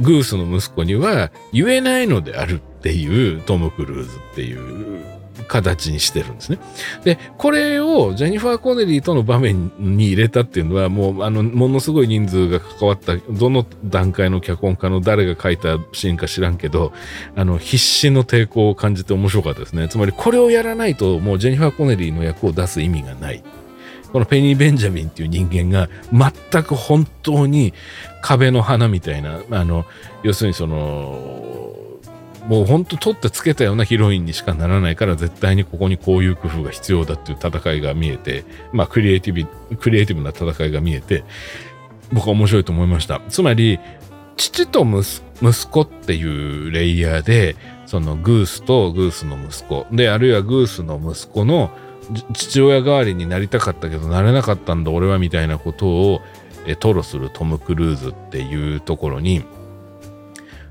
[0.00, 5.00] グースの息子には言えないのであるっていうトム・クルーズっていう
[5.48, 6.58] 形にしてるんですね。
[7.04, 16.92] で、これをジェニファー・コネリーとの場面に入れたっていうのはもうあの、ものすごい人数が関わった、どの段階の脚本家の誰が書いたシーンか知らんけど、
[17.36, 19.88] あの、必死の抵抗を感じて面白かったですね。
[19.88, 23.42] つまりこれをやらないともうジェニファー・コネリーの役を出す意味がない。
[24.12, 27.72] このペニー・ベンジャミンっていう人間が全く本当に
[28.20, 29.86] 壁の花みたいな、あの、
[30.22, 31.82] 要するにその、
[32.46, 41.24] もう本当取ってつけたようなヒロインにしかならないから絶対にここにこういう工夫が必要だっていう戦いが見えて、まあクリエイティブ、クリエイティブな戦いが見えて、
[42.12, 43.20] 僕は面白いと思いました。
[43.28, 43.78] つまり、
[44.36, 47.56] 父と息子っていうレイヤーで、
[47.86, 51.70] そのグースとグースの息子、で、あるいはグースの息子の
[52.32, 56.20] 父親代わりになりたかったけどなれなかったんだ俺はみたいなことを
[56.66, 59.44] え吐露するトム・クルーズっていうところに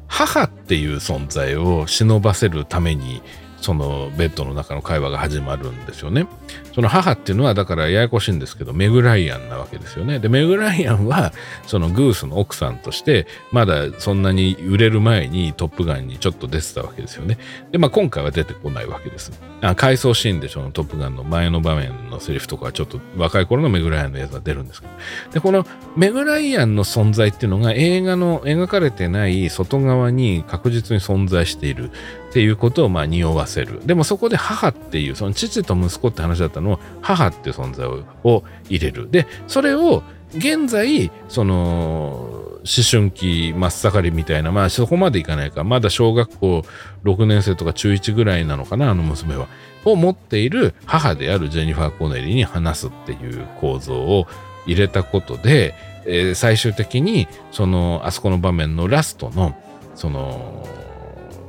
[0.08, 3.22] 母っていう存在を忍ばせるために
[3.62, 6.28] そのベッドの中の会話が始まるんですよね。
[6.74, 10.20] その母っていうのはだからややこしいんですけどメグライアンなわけですよね。
[10.20, 11.34] でメグライアンは
[11.68, 17.38] そのグースの奥さんとしてまだそんなに売れる前にトップガンにちょっと出てたわけですよね。
[17.72, 19.32] でまあ今回は出てこないわけです。
[19.62, 24.94] あ回想シーンでそのトップガンの前の場面のセリフとかはちょっと若い頃のメグライアンのやつが出るんですけど。
[25.34, 25.66] でこの
[25.96, 31.92] メグライアンの存在っていうのが映画の描かれてない外側に確実に存在している。
[32.32, 33.86] っていうことをまあ匂わせる。
[33.86, 39.12] でもそこで母っていう、その父と息子って話だったのを母っていう存在を入れる。
[39.12, 40.02] で、それを
[40.34, 46.64] 現在、その、思春期真っ盛りみたいな、まあそこまでいかないか、まだ小学校
[47.04, 49.48] 6年生とか中1ぐらいなのかな、あの娘は。
[49.84, 54.28] を持っている母であるジェニファー・コネリーに話すっていう構造を
[54.66, 55.74] 入れたことで、
[56.06, 59.58] えー、最終的に、その、あそこの場面のラストの、
[59.96, 60.66] その、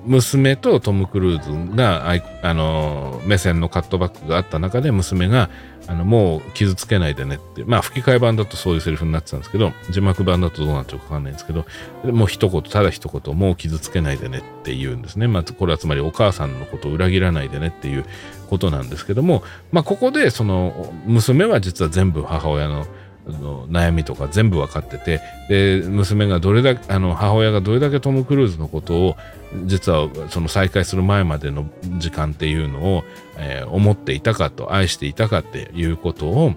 [0.05, 2.11] 娘とトム・クルーズが
[2.43, 5.49] あの目線のカットバックがあった中で娘が
[5.89, 11.67] あのもう傷つけないでねってまあ吹き替え版だとそういうセリフになってたんですけど字幕版だとどうなってるかわかんないんですけど
[12.05, 15.27] もう一言ただ一言もう傷つけないでねって言うんですね。
[15.29, 18.05] まあこれはつまりお母さんのことを裏切らないでねっていう
[18.49, 19.43] ことなんですけども
[19.73, 22.87] まあここでその娘は実は全部母親の
[23.27, 29.17] の悩みとか全部分かっててで娘がどれだけあの母親がどれだけトム・クルーズのことを
[29.65, 31.67] 実はその再会する前までの
[31.99, 33.05] 時間っていうのを、
[33.37, 36.55] えー、思っていたかと愛していたかっていうことを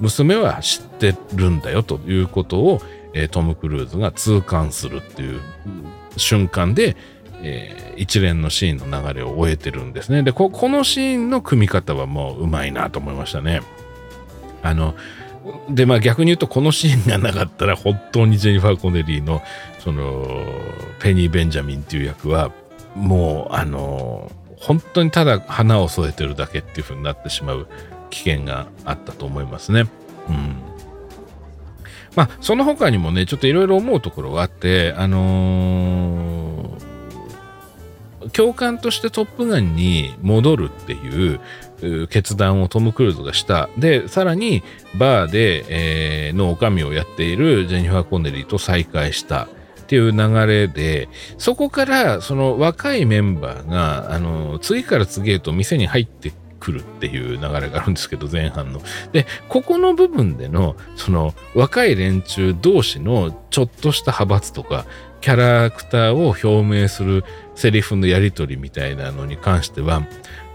[0.00, 2.80] 娘は知ってるんだよということを、
[3.14, 5.40] えー、トム・クルーズが痛感するっていう
[6.16, 6.96] 瞬間で、
[7.42, 10.22] えー、一連のシーンの流れを終えてるんですね。
[10.22, 13.60] でこのシーンの組み方はもううまいなと思いましたね。
[14.62, 14.94] あの
[15.70, 19.42] で、まあ逆に言うとこのシーンがなかったら本当にジェニファー・コネリーの
[19.78, 20.44] その
[21.00, 22.52] ペニー・ベンジャミンっていう役は
[22.94, 27.68] もうあの本当にただ花を添えてるだけっていう風になってしまう
[28.10, 29.84] 危険があったと思いますね。
[30.28, 30.56] うん。
[32.16, 41.40] まあその他にもねちょっといろいろ思うところがあってあのー、教官としてトップガンに戻るっていう
[42.08, 43.68] 決断をトム・クルーズがした。
[43.78, 44.62] で、さらに
[44.98, 49.48] バーで、えー、の女将をやっているジェニファー・コネリーと再会したっ
[49.86, 51.08] ていう流れで、
[51.38, 58.82] そこからその若いメンバーが、あの、次から次へと店に入ってくるっていう流れがあるんですけど、前半の。
[59.12, 64.84] で、ここの部分での、その若い連中同士のちょっとした派閥とか、
[65.20, 67.24] キャラクターを表明する
[67.54, 70.02] セリフのやり取りみたいなのに関しては、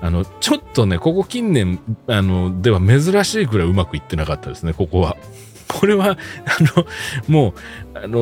[0.03, 5.15] あの、ちょっとね、ここ近年、あの、では珍しいくらいうまくいってなかったですね、ここは。
[5.69, 6.85] これは、あの、
[7.29, 8.17] もう、あの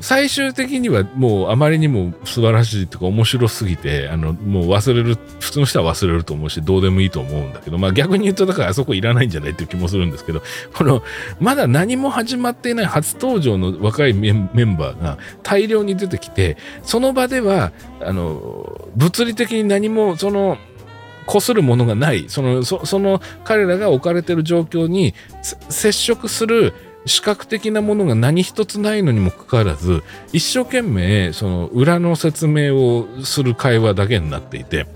[0.00, 10.42] ー、最終的にはもうあまりにも素晴らしいとか面白すぎて、あの、もう忘れる、普通の人は忘れると思うし、どうでもいいと思うんだけど、まあ逆に言うと、だからあそこいらないんじゃないっていう気もするんですけど、
[10.74, 11.02] この、
[11.40, 20.58] まだ何も始まっていない初登場の若いメンバーが大量に出てきて、その場では、あの、物理的に何も、その、
[21.28, 22.24] こするものがない。
[22.28, 25.14] そのその彼らが置かれてる状況に
[25.68, 26.72] 接触する
[27.04, 30.02] 視覚的なものが何一つないのにもかかわらず
[30.32, 34.86] 一生懸命その裏の説明をする会話だけになっていて。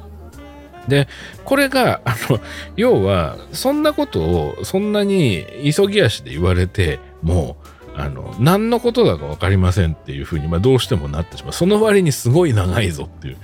[0.88, 1.06] で
[1.44, 2.40] これがあの
[2.74, 7.56] 要はそんなことをそんなに急ぎ足で言われても
[7.94, 11.52] あの何のことだか分かりませんっていうふうに、まあ、どうしてもなってしまう。
[11.52, 13.36] その割にすごい長いぞっていう。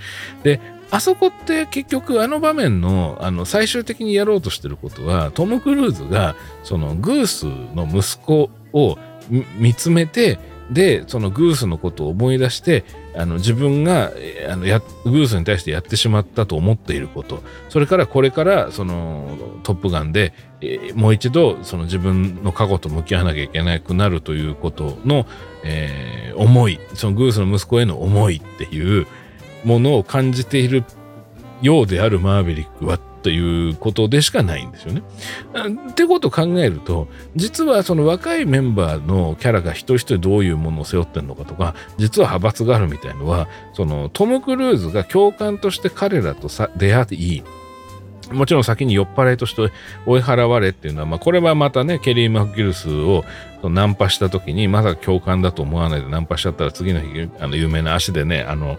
[0.42, 0.60] で
[0.90, 8.98] あそこって結局あの場面のあの最終的にやろうとしてることはトム・クルーズがそのグースの息子を
[9.58, 10.38] 見つめて
[10.70, 12.84] でそのグースのことを思い出して
[13.16, 14.12] あの自分が
[14.50, 17.42] あのやグースに対してやってしまったと思っていること。
[17.68, 25.26] それからこれからそのトップガンで、えー、もう一度その自分の過去と向き合わなきゃいけなくなるということの、
[25.64, 29.06] えー、思いそのグースの息子への思いっていう
[29.68, 30.84] ものを感じている
[31.60, 35.02] ようであるマーヴェリックはということでしかないんですよね。
[35.90, 47.42] ってことを考えると実はその若いメンバーのキャラが一人一人どういうものを背負ってるのかとか実は派閥があるみたいのはそのトム・クルーズが教官として彼らとさ出会い
[48.32, 49.72] もちろん先に酔っ払いとして
[50.06, 53.24] 追い払われっていうのは、まあ、これはまたね、ケリー・マクギルスを
[53.62, 58.76] ナンパした時に、まさか教官だと思わないでナンパしちゃったら次の日、あの、有名な足でね、あの、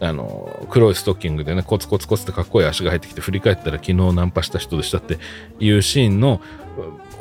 [0.00, 5.18] あの黒いストッキングでねコツコツコツってかっこいい足が入ってきて振り返ったら昨日ナンパした人でしたって
[5.58, 6.40] いうシーンの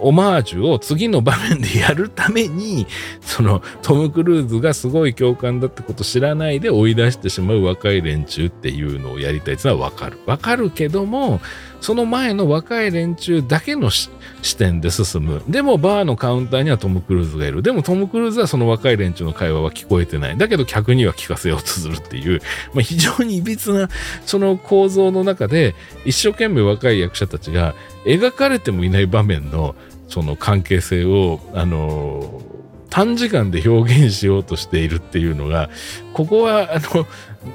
[0.02, 2.88] オマージュを次の場面でやるために
[3.22, 10.20] そのトム・クルーズがすごい共感だってこと知らないで追い出してしまう若い連中っていうのをやりたいっていうのはわかる。
[10.26, 11.42] わかるけども
[11.82, 14.10] その前の若い連中だけの視
[14.58, 15.42] 点で進む。
[15.48, 17.62] でもバーのカウンターにはトム・クルーズがいる。
[17.62, 20.38] でもトム・クルーズはその若い連中の会話は聞こえてない。
[20.38, 22.42] だけど客には聞かせようとするっていう、
[22.74, 23.90] まあ、非常に歪な
[24.26, 25.76] その構造の中で
[26.06, 27.76] 一生懸命若い役者たちが
[28.06, 29.76] 描かれてもいない場面の
[30.08, 32.42] その関係性を、あの
[32.90, 35.70] 短時間で表現しようとしているっていうのが、
[36.14, 37.06] ここは、あの、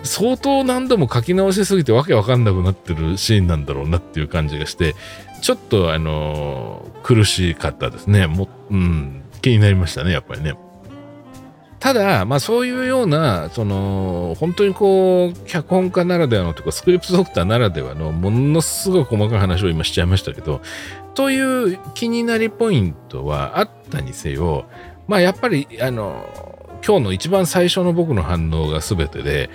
[0.02, 4.94] 相当何度も書き直しすぎてわけわかんなくなってるシーンなんだろうなっていう感じがして、
[5.42, 8.26] ちょっと、あの、苦しかったですね。
[8.26, 10.54] も、うん、気になりましたね、やっぱりね。
[11.80, 20.62] ただ、まあそういうような、その、本当にこう、脚本家ならではのとか、スクリプトドクターならではの、ものすごい細かい話を今しちゃいましたけど、
[21.14, 21.38] とい
[21.74, 24.64] う気になりポイントはあったにせよ、
[25.08, 26.24] まあやっぱり、あの、
[26.86, 29.48] 今日の一番最初の僕の反応が全てで、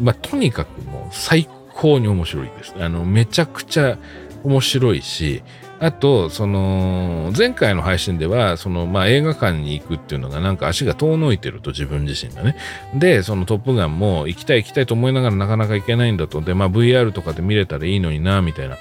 [0.00, 2.74] まあとにかくもう最高に面白いです。
[2.78, 3.98] あの、めちゃくちゃ
[4.44, 5.42] 面白いし、
[5.80, 12.54] あと、その、前回の配信では、その、まあ、映画館に行くっていうのがなんか足が遠のいてると自分自身がね。
[12.94, 16.42] で、そのトップガンも行きたい行きたいと思いながらなかなか行けないんだと。
[16.42, 18.76] で、まあ、VR とかで見れたらいいのにな、みたいな。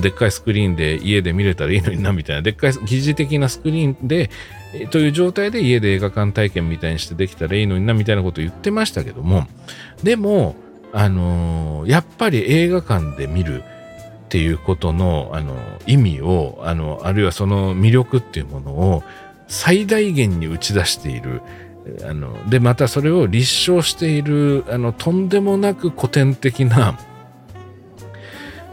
[0.00, 2.40] でっかいスクリーンで家で見れたらいいのにな、みたいな。
[2.40, 4.30] でっかい疑似的なスクリーンで、
[4.90, 9.46] という状態で家で映画館体験みたいにしてできたらいいのにな、みたいなことを言ってましたけども、
[10.02, 10.56] でも、
[10.94, 13.62] あのー、やっぱり映画館で見る、
[14.28, 15.56] っていうことのあの
[15.86, 19.02] 意味をあのあるいはその魅力っていうものを
[19.46, 21.40] 最大限に打ち出している
[22.06, 26.98] あのでまたそれを立証しているあのとんでもなく古典的な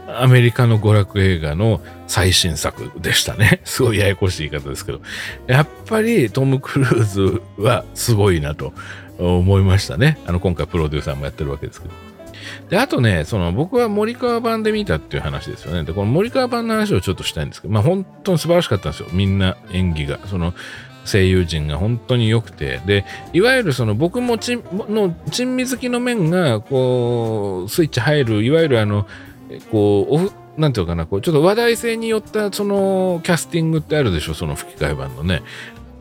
[0.06, 3.60] アメリカの娯楽映画の最新作でしたね。
[3.64, 5.00] すごいややこしい言い方ですけど。
[5.46, 8.74] やっぱりトム・クルーズはすごいなと
[9.18, 10.18] 思いましたね。
[10.26, 12.05] あの今回プロデューサーもやってるわけですけど。
[12.68, 15.84] で、あとね、その僕は森川版で見たっていう話ですよね。
[15.84, 19.08] で、この森川版の話をちょっとしたいんですけど、まあ本当に素晴らしかったんですよ。
[19.12, 20.18] みんな演技が。
[20.26, 20.54] その
[21.06, 22.80] 声優陣が本当に良くて。
[22.84, 29.06] で、いわゆるその僕もちの珍味好きの面が、こう、スイッチ入る、いわゆるあの、
[29.70, 35.42] こう、オフ、なんていうかな、こう、ちょっと話題性によったそのキャスティングってあるでしょ、その吹き替え版のね。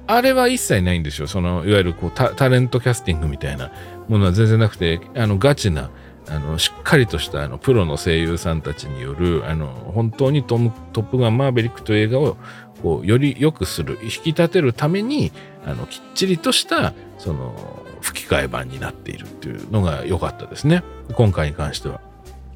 [0.07, 1.27] あれは一切ないんですよ。
[1.27, 3.72] その、いわゆるこうタ、タレントキャスティングみたいな
[4.07, 5.89] ものは全然なくて、あの、ガチな、
[6.36, 12.38] あのしっかりとしたあのプロの声優さんたちによるあの本当にトムトップガンマーヴェリックという映画を
[12.82, 15.32] こうより良くする引き立てるために
[15.66, 17.56] あのきっちりとしたその
[18.02, 20.84] 吹き替え版になっているっていうのが良かったですね。
[21.14, 22.02] 今回に関しては。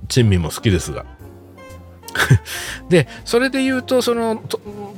[0.08, 1.06] 珍味も好きですが。
[2.90, 4.42] でそれで言うとその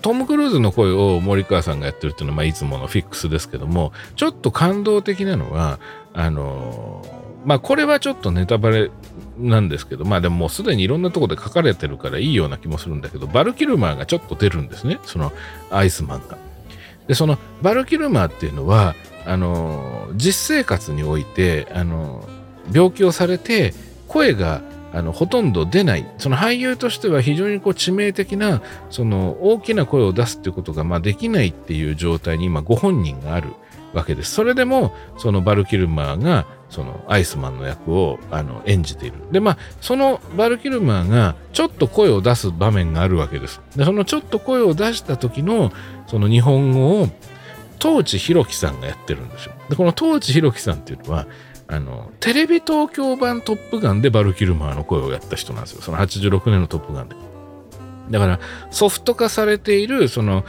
[0.02, 5.80] トム・クルーズの声を森川さんがやってるっていうのは、まあ、いつものフィックスですけどもちょっと感動的なのは
[6.14, 7.06] あの
[7.45, 8.91] まあこれはちょっとネタバレ
[9.38, 14.99] なんですけど、まあでももうすでにいろんなとこで書かれてるからいいような気もするんだけど、バルキルマーがちょっと出るんですね。
[15.03, 15.31] その
[15.69, 16.38] アイスマンが。
[17.07, 18.95] で、そのバルキルマーっていうのは、
[19.26, 22.27] あの、実生活において、あの、
[22.72, 23.73] 病気をされて、
[24.07, 24.61] 声が
[24.93, 33.53] あのほとんど出ないその俳優としては非常にこう致命的なその大きな声を出すっていうことがまあできないっていう状態に今ご本人がある
[33.93, 34.31] わけです。
[34.31, 39.18] それでもそのバルキルマーがそのアイスマンの役をあの演じている。
[39.31, 43.61] で、まあ、そのバルキルマーがちょっと声を出す場面があるわけです。
[43.76, 45.72] で、そのちょっと声を出した時の
[46.07, 47.10] その日本語を
[47.80, 49.53] 東地弘樹さんがやってるんですよ。
[49.69, 51.27] で、この東地弘樹さんっていうのは、
[51.68, 55.81] あの、テレビ東京版トップガンでバルキルマーの声をやった人なんですよ。
[55.81, 57.15] その86年のトップガンで。
[58.10, 58.39] だから
[58.72, 60.43] ソフト化されているその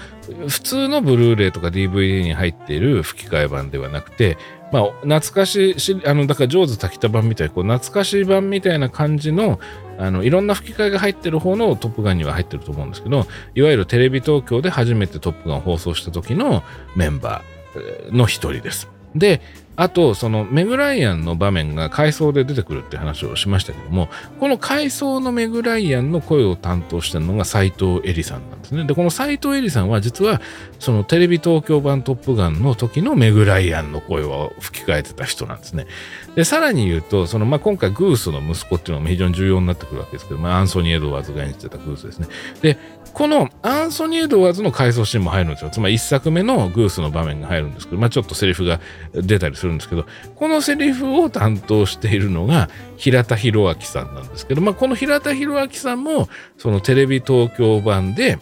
[0.48, 4.36] 普通のブルーレイとか DVD に入っている吹き替え版ではなくて
[4.72, 9.60] まあ懐かしいあのだから上手炊きた版みたいこう懐かしい版みたいな感じの
[9.98, 16.62] あのいろんな吹き替えが入ってる方のトップガンには入ってると思うんですけどいわゆるテレビ東京で初めてトップガンを放送した時の
[16.96, 18.88] メンバーの一人です。
[19.14, 19.42] で
[19.82, 28.84] あと、そのメグライアンの場面が回想で出てくるって話をしましたけども、この回想のメグライアンの声を担当してるのが斎藤恵里さんなんですね。
[28.84, 30.40] で、この斎藤恵里さんは実は、
[30.78, 35.88] そのテレビ東京版トップガンの時のメグライアンの声を吹き替えてた人なんですね。
[36.34, 42.28] で、さらに言うと、その、まあ、今回グースの息子っていうのも非常に重要になってくるわけですけど、まあ、アンソニー・エドワーズが演じてたグースですね。
[42.62, 42.78] で、
[43.12, 45.70] このアンソニー・エドワーズの回想シーンも入るんですよ。
[45.70, 48.80] つまり一作目のグースの場面が入るんですけど、まあちょっとセリフが
[49.12, 58.38] 出たりするんですけど、このセリフを担当しているのが平田博明さんなんですけど、まあこの平田博明さんも、そのテレビ東京版で、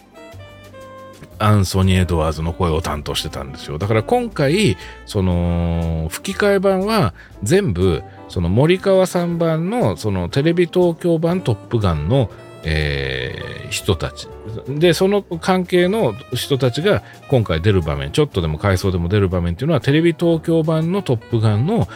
[1.41, 3.77] アンソニー・エドワーズの声を担当してたんですよ。
[3.77, 7.13] だから今回、その、吹き替え版は
[7.43, 12.29] 全部、その森川さん版の、そのテレビ東京版トップガンの
[12.63, 14.27] えー、人たち。
[14.67, 21.87] で、その関係の人たちが今回出る場面、ちょっとでも回想でも出る場面っていうのは、テレビ東京版のトップガンの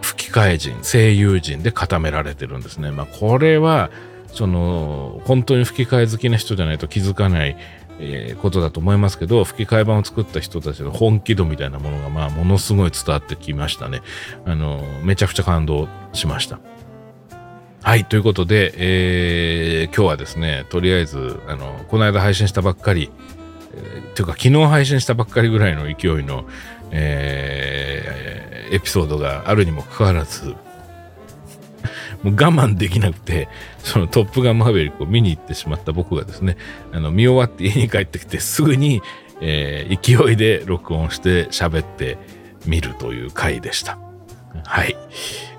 [0.00, 2.90] 吹き替え陣、声優陣で固められてるんですね。
[2.90, 3.90] まあ、これは、
[4.32, 7.56] その、本当に吹き替え好きな人じゃないと気づかない、
[8.00, 14.02] えー、ことだと思いますけど、吹き替え版を作った人たちの本気度みたいなものが、まあ、ものすごい伝わってきましたね。
[14.44, 16.60] あの、めちゃくちゃ感動しました。
[17.82, 23.10] はい、ということで、えー、今日はですね、とりあえず、あの、この間配信したばっかり、
[23.74, 26.44] えー、というか昨日配信したばっかりぐらいの勢いの、
[26.90, 30.54] えー、エピソードがあるにもかかわらず、
[32.22, 36.56] もう我慢できなくて、そのトップガンマーヴェリックを見に行ってしまった僕がですね、
[36.92, 39.02] あの、見終わって家に帰ってきてすぐに、
[39.40, 42.18] えー、勢いで録音して喋って
[42.66, 43.98] みるという回でした。
[44.64, 44.96] はい。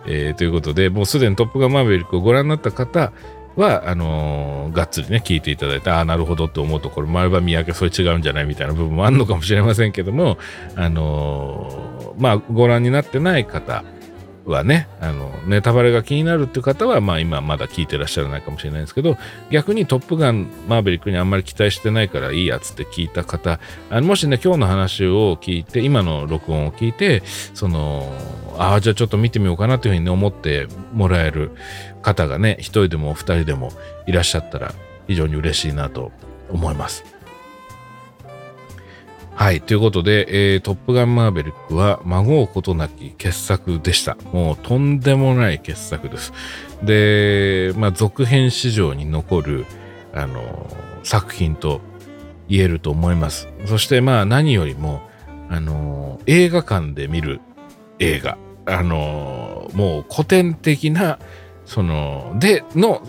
[0.05, 3.11] えー、ということで、もうすでにトップガンマーヴェリックをご覧になった方
[3.55, 10.37] は、あのー、がっつりね、聞いていただいて、ああ、なるほどって思うところもあれば、三宅それ違うんじゃないみたいな部分もあるのかもしれませんけども、
[10.75, 13.83] あのー、まあ、ご覧になってない方、
[14.51, 19.17] はね、あの、ネタバレが気になるっていう方は、まあ今まだ聞いてらっしゃらないかもしれないんですけど、
[19.51, 23.59] 逆にトップガンマーベリックにあんまり期待してないからいいやつって聞いた方、
[23.89, 27.23] あのもしね、今日の話を聞いて、今の録音を聞いて、
[27.53, 28.11] その、
[28.57, 31.51] ああ、じゃあちょっと見てみようかなというふうに思ってもらえる
[32.01, 33.71] 方がね、一人でも二人でも
[34.07, 34.73] いらっしゃったら
[35.07, 36.11] 非常に嬉しいなと
[36.49, 37.18] 思います。
[39.39, 39.61] はい。
[39.61, 44.17] ということで、えー、トップガンマーベリックは孫うことなき傑作でした。
[44.33, 46.33] もうとんでもない傑作です。
[46.83, 49.65] で、まあ、続編史上に残る、
[50.13, 50.67] あの、
[51.03, 51.79] 作品と
[52.49, 53.47] 言えると思います。
[53.65, 55.01] そしてまあ何よりも、
[55.49, 57.39] あの、映画館で見る
[57.99, 58.37] 映画。
[58.65, 61.17] あの、もう古典的な、
[61.63, 63.01] その、での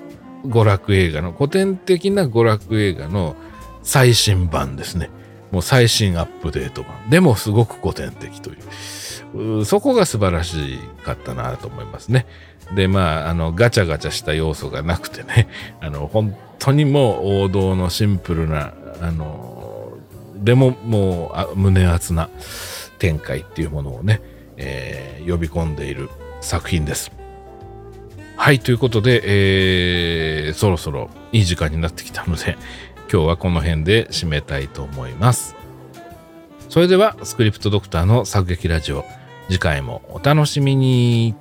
[0.46, 3.34] 娯楽映画の、古典的な娯楽映画の
[3.82, 5.10] 最新版ですね。
[5.50, 7.10] もう最新アップデート版。
[7.10, 9.64] でもすごく古典的という。
[9.64, 12.26] そこが素晴らしかったなと思いますね。
[12.74, 15.48] で、まあ、あの、ガチャガチャした要素がなくてね、
[15.80, 19.92] あの、本当にもう王道のシンプルな、あの、
[20.36, 22.30] でももう胸熱な
[22.98, 24.20] 展開っていうものをね、
[24.56, 26.08] えー、呼び込んでいる
[26.40, 27.12] 作品です。
[28.36, 32.56] はい、ということで、えー、そろそろいい時間になってきたので、
[33.12, 35.56] 今日はこの辺で締めたいと思います。
[36.68, 39.04] それでは、スクリプトドクターの作劇ラジオ、
[39.48, 41.34] 次回もお楽しみに。